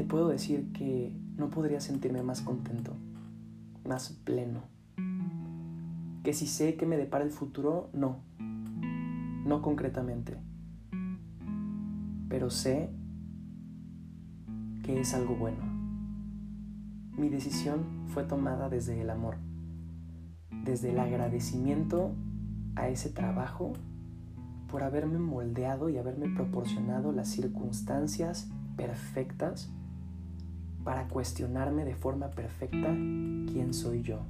Te 0.03 0.09
puedo 0.09 0.27
decir 0.27 0.73
que 0.73 1.17
no 1.37 1.49
podría 1.49 1.79
sentirme 1.79 2.25
más 2.25 2.41
contento, 2.41 2.97
más 3.85 4.11
pleno. 4.25 4.65
Que 6.25 6.33
si 6.33 6.49
sé 6.49 6.75
que 6.75 6.87
me 6.87 6.97
depara 6.97 7.23
el 7.23 7.31
futuro, 7.31 7.89
no, 7.93 8.17
no 9.47 9.63
concretamente, 9.63 10.37
pero 12.29 12.51
sé 12.51 12.91
que 14.83 15.01
es 15.01 15.15
algo 15.15 15.37
bueno. 15.37 15.63
Mi 17.17 17.29
decisión 17.29 18.09
fue 18.09 18.25
tomada 18.25 18.69
desde 18.69 19.01
el 19.01 19.09
amor, 19.09 19.37
desde 20.65 20.91
el 20.91 20.99
agradecimiento 20.99 22.11
a 22.75 22.89
ese 22.89 23.09
trabajo 23.09 23.75
por 24.67 24.83
haberme 24.83 25.21
moldeado 25.21 25.91
y 25.91 25.97
haberme 25.97 26.29
proporcionado 26.35 27.13
las 27.13 27.29
circunstancias 27.29 28.51
perfectas 28.77 29.71
para 30.85 31.09
cuestionarme 31.09 31.85
de 31.85 31.95
forma 31.95 32.31
perfecta 32.31 32.89
quién 32.89 33.73
soy 33.73 34.03
yo 34.03 34.27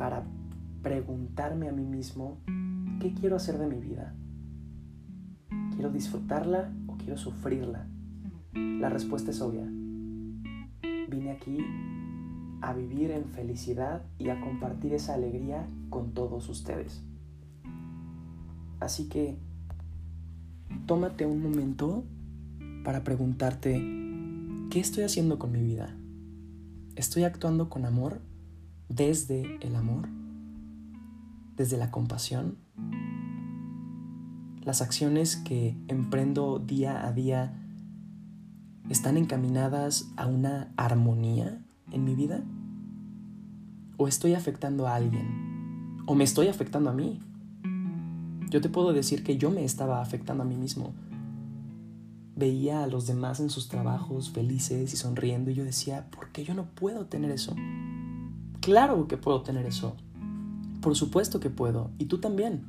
para 0.00 0.24
preguntarme 0.82 1.68
a 1.68 1.72
mí 1.72 1.84
mismo, 1.84 2.38
¿qué 3.00 3.12
quiero 3.12 3.36
hacer 3.36 3.58
de 3.58 3.66
mi 3.66 3.78
vida? 3.78 4.14
¿Quiero 5.74 5.90
disfrutarla 5.90 6.72
o 6.86 6.96
quiero 6.96 7.18
sufrirla? 7.18 7.86
La 8.54 8.88
respuesta 8.88 9.30
es 9.30 9.42
obvia. 9.42 9.66
Vine 11.10 11.32
aquí 11.32 11.58
a 12.62 12.72
vivir 12.72 13.10
en 13.10 13.26
felicidad 13.26 14.00
y 14.18 14.30
a 14.30 14.40
compartir 14.40 14.94
esa 14.94 15.12
alegría 15.12 15.68
con 15.90 16.14
todos 16.14 16.48
ustedes. 16.48 17.04
Así 18.80 19.10
que 19.10 19.36
tómate 20.86 21.26
un 21.26 21.42
momento 21.42 22.04
para 22.84 23.04
preguntarte, 23.04 23.99
¿qué 24.70 24.80
estoy 24.80 25.04
haciendo 25.04 25.38
con 25.38 25.52
mi 25.52 25.60
vida? 25.60 25.94
¿Estoy 26.96 27.24
actuando 27.24 27.68
con 27.68 27.84
amor? 27.84 28.22
desde 28.90 29.56
el 29.64 29.76
amor, 29.76 30.08
desde 31.56 31.78
la 31.78 31.90
compasión. 31.90 32.58
Las 34.62 34.82
acciones 34.82 35.36
que 35.36 35.76
emprendo 35.88 36.58
día 36.58 37.06
a 37.06 37.12
día 37.12 37.54
están 38.90 39.16
encaminadas 39.16 40.10
a 40.16 40.26
una 40.26 40.72
armonía 40.76 41.64
en 41.92 42.04
mi 42.04 42.14
vida? 42.14 42.42
¿O 43.96 44.08
estoy 44.08 44.34
afectando 44.34 44.88
a 44.88 44.96
alguien? 44.96 46.02
¿O 46.06 46.14
me 46.14 46.24
estoy 46.24 46.48
afectando 46.48 46.90
a 46.90 46.92
mí? 46.92 47.20
Yo 48.50 48.60
te 48.60 48.68
puedo 48.68 48.92
decir 48.92 49.22
que 49.22 49.38
yo 49.38 49.50
me 49.50 49.64
estaba 49.64 50.02
afectando 50.02 50.42
a 50.42 50.46
mí 50.46 50.56
mismo. 50.56 50.92
Veía 52.40 52.82
a 52.84 52.86
los 52.86 53.06
demás 53.06 53.38
en 53.38 53.50
sus 53.50 53.68
trabajos 53.68 54.30
felices 54.30 54.94
y 54.94 54.96
sonriendo 54.96 55.50
y 55.50 55.54
yo 55.54 55.62
decía, 55.62 56.08
¿por 56.10 56.32
qué 56.32 56.42
yo 56.42 56.54
no 56.54 56.64
puedo 56.74 57.04
tener 57.04 57.30
eso? 57.30 57.54
Claro 58.60 59.08
que 59.08 59.18
puedo 59.18 59.42
tener 59.42 59.66
eso. 59.66 59.94
Por 60.80 60.96
supuesto 60.96 61.38
que 61.38 61.50
puedo. 61.50 61.90
Y 61.98 62.06
tú 62.06 62.16
también. 62.16 62.64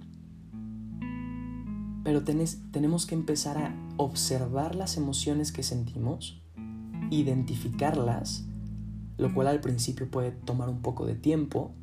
Pero 2.04 2.22
tenemos 2.26 3.06
que 3.06 3.16
empezar 3.16 3.58
a 3.58 3.74
observar 3.96 4.76
las 4.76 4.98
emociones 4.98 5.54
que 5.54 5.64
sentimos, 5.64 6.42
identificarlas, 7.10 8.44
lo 9.18 9.34
cual 9.34 9.48
al 9.48 9.62
principio 9.62 10.12
puede 10.12 10.32
tomar 10.32 10.68
un 10.68 10.82
poco 10.82 11.06
de 11.06 11.16
tiempo, 11.16 11.74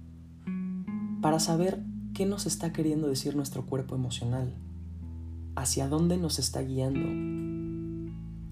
para 1.22 1.40
saber 1.40 1.82
qué 2.12 2.26
nos 2.26 2.44
está 2.44 2.70
queriendo 2.70 3.08
decir 3.08 3.34
nuestro 3.34 3.64
cuerpo 3.64 3.94
emocional, 3.94 4.52
hacia 5.56 5.88
dónde 5.88 6.18
nos 6.18 6.38
está 6.38 6.60
guiando. 6.60 7.47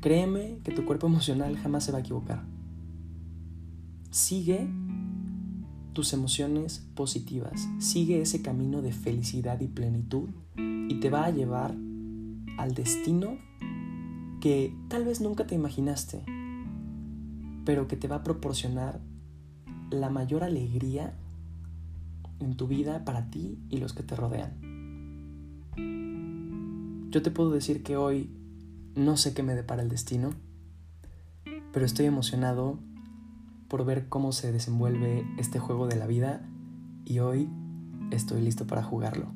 Créeme 0.01 0.59
que 0.63 0.73
tu 0.73 0.85
cuerpo 0.85 1.07
emocional 1.07 1.57
jamás 1.57 1.85
se 1.85 1.93
va 1.93 1.99
a 1.99 2.01
equivocar. 2.01 2.45
Sigue 4.11 4.69
tus 5.97 6.13
emociones 6.13 6.87
positivas. 6.95 7.69
Sigue 7.79 8.21
ese 8.21 8.43
camino 8.43 8.83
de 8.83 8.93
felicidad 8.93 9.61
y 9.61 9.67
plenitud 9.67 10.29
y 10.57 11.01
te 11.01 11.09
va 11.09 11.25
a 11.25 11.31
llevar 11.31 11.75
al 12.59 12.75
destino 12.75 13.39
que 14.41 14.77
tal 14.89 15.05
vez 15.05 15.21
nunca 15.21 15.47
te 15.47 15.55
imaginaste, 15.55 16.23
pero 17.65 17.89
que 17.89 17.97
te 17.97 18.09
va 18.09 18.17
a 18.17 18.23
proporcionar 18.23 19.01
la 19.91 20.11
mayor 20.11 20.45
alegría 20.45 21.17
en 22.41 22.57
tu 22.57 22.67
vida 22.67 23.05
para 23.05 23.31
ti 23.31 23.59
y 23.71 23.79
los 23.79 23.93
que 23.95 24.03
te 24.03 24.17
rodean. 24.17 24.53
Yo 27.11 27.23
te 27.23 27.31
puedo 27.31 27.51
decir 27.51 27.83
que 27.83 27.97
hoy 27.97 28.31
no 28.97 29.17
sé 29.17 29.35
qué 29.35 29.43
me 29.43 29.55
depara 29.55 29.83
el 29.83 29.89
destino, 29.89 30.31
pero 31.73 31.85
estoy 31.85 32.07
emocionado 32.07 32.79
por 33.69 33.85
ver 33.85 34.09
cómo 34.09 34.33
se 34.33 34.51
desenvuelve 34.51 35.25
este 35.39 35.59
juego 35.59 35.87
de 35.87 35.97
la 35.97 36.07
vida 36.07 36.49
y 37.05 37.19
hoy 37.19 37.49
estoy 38.11 38.41
listo 38.41 38.67
para 38.67 38.83
jugarlo. 38.83 39.33